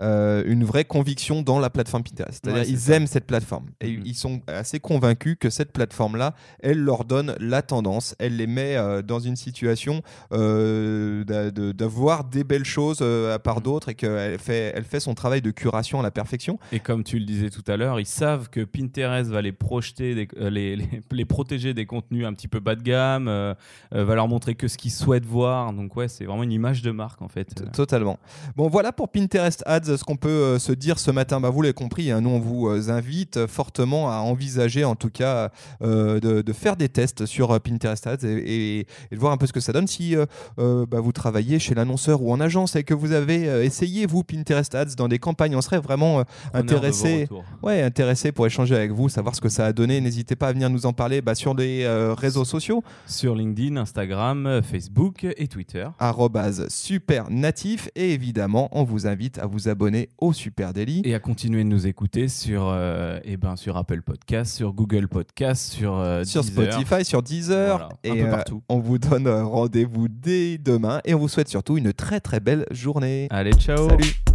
euh, 0.00 0.42
une 0.46 0.64
vraie 0.64 0.84
conviction 0.84 1.42
dans 1.42 1.58
la 1.60 1.70
plateforme 1.70 2.02
Pinterest. 2.02 2.40
C'est-à-dire 2.42 2.62
Ouais, 2.62 2.68
ils 2.68 2.78
ça. 2.78 2.94
aiment 2.94 3.06
cette 3.06 3.26
plateforme. 3.26 3.66
Et 3.80 3.96
Mhm. 3.96 4.02
ils 4.04 4.14
sont 4.14 4.40
assez 4.46 4.80
convaincus 4.80 5.36
que 5.38 5.50
cette 5.50 5.72
plateforme-là, 5.72 6.34
elle 6.60 6.78
leur 6.78 7.04
donne 7.04 7.34
la 7.38 7.62
tendance, 7.62 8.14
elle 8.18 8.36
les 8.36 8.46
met 8.46 8.76
euh, 8.76 9.02
dans 9.02 9.20
une 9.20 9.36
situation 9.36 10.02
euh, 10.32 11.24
d'avoir 11.72 12.24
des 12.24 12.44
belles 12.44 12.64
choses 12.64 12.98
euh, 13.02 13.34
à 13.34 13.38
part 13.38 13.56
Mhm. 13.58 13.62
d'autres 13.62 13.88
et 13.90 13.94
qu'elle 13.94 14.38
fait, 14.38 14.72
elle 14.74 14.84
fait 14.84 15.00
son 15.00 15.14
travail 15.14 15.42
de 15.42 15.50
curation 15.50 16.00
à 16.00 16.02
la 16.02 16.10
perfection. 16.10 16.58
Et 16.72 16.80
comme 16.80 17.04
tu 17.04 17.18
le 17.18 17.24
disais 17.24 17.50
tout 17.50 17.64
à 17.68 17.76
l'heure, 17.76 18.00
ils 18.00 18.06
savent 18.06 18.48
que 18.50 18.64
Pinterest 18.64 19.30
va 19.30 19.42
les 19.42 19.52
projeter, 19.52 20.14
des- 20.14 20.28
les, 20.50 20.76
les- 20.76 20.88
les 21.12 21.24
protéger 21.24 21.74
des 21.74 21.86
contenus 21.86 22.26
un 22.26 22.32
petit 22.34 22.48
peu 22.48 22.60
bas 22.60 22.74
de 22.74 22.82
gamme, 22.82 23.26
va 23.26 24.14
leur 24.14 24.28
montrer 24.28 24.54
que 24.54 24.68
ce 24.68 24.76
qu'ils 24.76 24.90
souhaitent 24.90 25.26
voir. 25.26 25.72
Donc 25.72 25.94
ouais, 25.96 26.08
c'est 26.08 26.24
vraiment 26.24 26.42
une 26.42 26.52
image 26.52 26.82
de 26.82 26.90
marque 26.90 27.22
en 27.22 27.28
fait. 27.28 27.44
T- 27.54 27.64
Totalement. 27.72 28.18
Bon, 28.56 28.68
voilà 28.68 28.92
pour 28.92 29.08
Pinterest 29.10 29.62
Ads, 29.66 29.83
ce 29.84 30.04
qu'on 30.04 30.16
peut 30.16 30.28
euh, 30.28 30.58
se 30.58 30.72
dire 30.72 30.98
ce 30.98 31.10
matin? 31.10 31.40
Bah, 31.40 31.50
vous 31.50 31.62
l'avez 31.62 31.74
compris, 31.74 32.10
hein, 32.10 32.20
nous 32.20 32.30
on 32.30 32.40
vous 32.40 32.68
euh, 32.68 32.88
invite 32.90 33.46
fortement 33.46 34.10
à 34.10 34.16
envisager, 34.18 34.84
en 34.84 34.94
tout 34.96 35.10
cas, 35.10 35.50
euh, 35.82 36.20
de, 36.20 36.42
de 36.42 36.52
faire 36.52 36.76
des 36.76 36.88
tests 36.88 37.26
sur 37.26 37.58
Pinterest 37.60 38.06
Ads 38.06 38.24
et, 38.24 38.28
et- 38.32 38.80
et 39.10 39.14
de 39.14 39.20
voir 39.20 39.32
un 39.32 39.36
peu 39.36 39.46
ce 39.46 39.52
que 39.52 39.60
ça 39.60 39.72
donne. 39.72 39.86
Si 39.86 40.16
euh, 40.16 40.86
bah, 40.86 41.00
vous 41.00 41.12
travaillez 41.12 41.58
chez 41.58 41.74
l'annonceur 41.74 42.22
ou 42.22 42.32
en 42.32 42.40
agence 42.40 42.76
et 42.76 42.84
que 42.84 42.94
vous 42.94 43.12
avez 43.12 43.44
essayé, 43.64 44.06
vous, 44.06 44.22
Pinterest 44.24 44.74
Ads 44.74 44.94
dans 44.96 45.08
des 45.08 45.18
campagnes, 45.18 45.56
on 45.56 45.62
serait 45.62 45.80
vraiment 45.80 46.24
intéressé. 46.52 47.28
Ouais, 47.62 47.82
intéressé 47.82 48.32
pour 48.32 48.46
échanger 48.46 48.74
avec 48.74 48.92
vous, 48.92 49.08
savoir 49.08 49.34
ce 49.34 49.40
que 49.40 49.48
ça 49.48 49.66
a 49.66 49.72
donné. 49.72 50.00
N'hésitez 50.00 50.36
pas 50.36 50.48
à 50.48 50.52
venir 50.52 50.70
nous 50.70 50.86
en 50.86 50.92
parler 50.92 51.20
bah, 51.22 51.34
sur 51.34 51.54
les 51.54 51.86
réseaux 52.16 52.44
sociaux. 52.44 52.82
Sur 53.06 53.34
LinkedIn, 53.34 53.76
Instagram, 53.76 54.60
Facebook 54.62 55.24
et 55.36 55.48
Twitter. 55.48 55.86
arrobase 55.98 56.66
super 56.68 57.30
natif 57.30 57.88
et 57.94 58.12
évidemment 58.12 58.68
on 58.72 58.84
vous 58.84 59.06
invite 59.06 59.38
à 59.38 59.46
vous 59.46 59.68
abonner 59.68 59.73
au 60.18 60.32
Super 60.32 60.72
Daily 60.72 61.02
Et 61.04 61.14
à 61.14 61.18
continuer 61.18 61.64
de 61.64 61.68
nous 61.68 61.86
écouter 61.86 62.28
sur, 62.28 62.68
euh, 62.68 63.18
eh 63.24 63.36
ben, 63.36 63.56
sur 63.56 63.76
Apple 63.76 64.02
Podcast, 64.02 64.54
sur 64.54 64.72
Google 64.72 65.08
Podcast, 65.08 65.72
sur, 65.72 65.94
euh, 65.98 66.24
sur 66.24 66.42
Deezer. 66.42 66.72
Spotify, 66.72 67.04
sur 67.04 67.22
Deezer 67.22 67.78
Voilà, 67.78 67.88
un 67.88 68.14
et 68.14 68.22
peu 68.22 68.28
euh, 68.28 68.30
partout. 68.30 68.62
on 68.68 68.78
vous 68.78 68.98
donne 68.98 69.28
rendez-vous 69.28 70.08
dès 70.08 70.58
demain 70.58 71.00
et 71.04 71.14
on 71.14 71.18
vous 71.18 71.28
souhaite 71.28 71.48
surtout 71.48 71.76
une 71.76 71.92
très 71.92 72.20
très 72.20 72.40
belle 72.40 72.66
journée. 72.70 73.26
Allez, 73.30 73.52
ciao 73.52 73.88
Salut 73.88 74.33